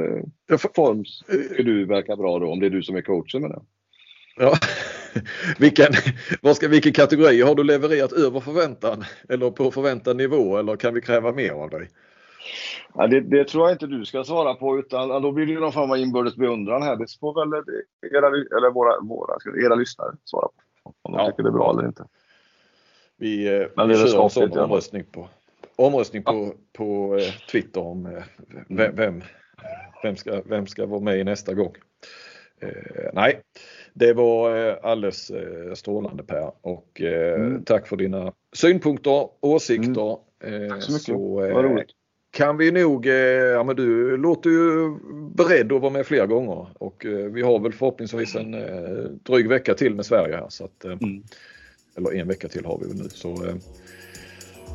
[0.49, 3.51] eh, form tycker du verkar bra då, om det är du som är coachen med
[3.51, 3.61] det.
[4.37, 4.55] Ja.
[5.59, 5.93] vilken,
[6.43, 9.05] vad ska, vilken kategori har du levererat över förväntan?
[9.29, 11.89] Eller på förväntad nivå eller kan vi kräva mer av dig?
[12.95, 15.73] Ja, det, det, tror jag inte du ska svara på utan då blir det någon
[15.73, 16.97] form av inbördes beundran här.
[16.97, 17.65] Det får väl
[18.13, 20.63] era, eller våra, våra, era lyssnare svara på.
[21.03, 21.27] Om de ja.
[21.27, 22.05] tycker det är bra eller inte.
[23.17, 25.29] Vi, eh, Men vi kör en sån omröstning på,
[25.77, 26.53] omröstning på, ja.
[26.73, 28.23] på eh, Twitter om eh,
[28.69, 29.23] vem, vem,
[30.03, 31.75] vem, ska, vem ska vara med nästa gång.
[32.61, 33.41] Eh, nej,
[33.95, 37.65] det var eh, alldeles eh, strålande Per och eh, mm.
[37.65, 40.19] tack för dina synpunkter, åsikter.
[40.45, 40.71] Mm.
[40.71, 41.91] Tack så mycket, så, vad roligt.
[42.31, 44.99] Kan vi nog, eh, ja men du låter ju
[45.35, 49.49] beredd att vara med fler gånger och eh, vi har väl förhoppningsvis en eh, dryg
[49.49, 50.47] vecka till med Sverige här.
[50.49, 51.23] Så att, mm.
[51.97, 53.09] Eller en vecka till har vi väl nu.
[53.09, 53.55] Så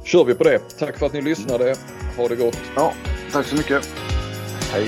[0.03, 0.59] kör vi på det.
[0.79, 1.75] Tack för att ni lyssnade.
[2.17, 2.59] Ha det gott.
[2.75, 2.93] Ja,
[3.31, 3.89] tack så mycket.
[4.71, 4.87] Hej.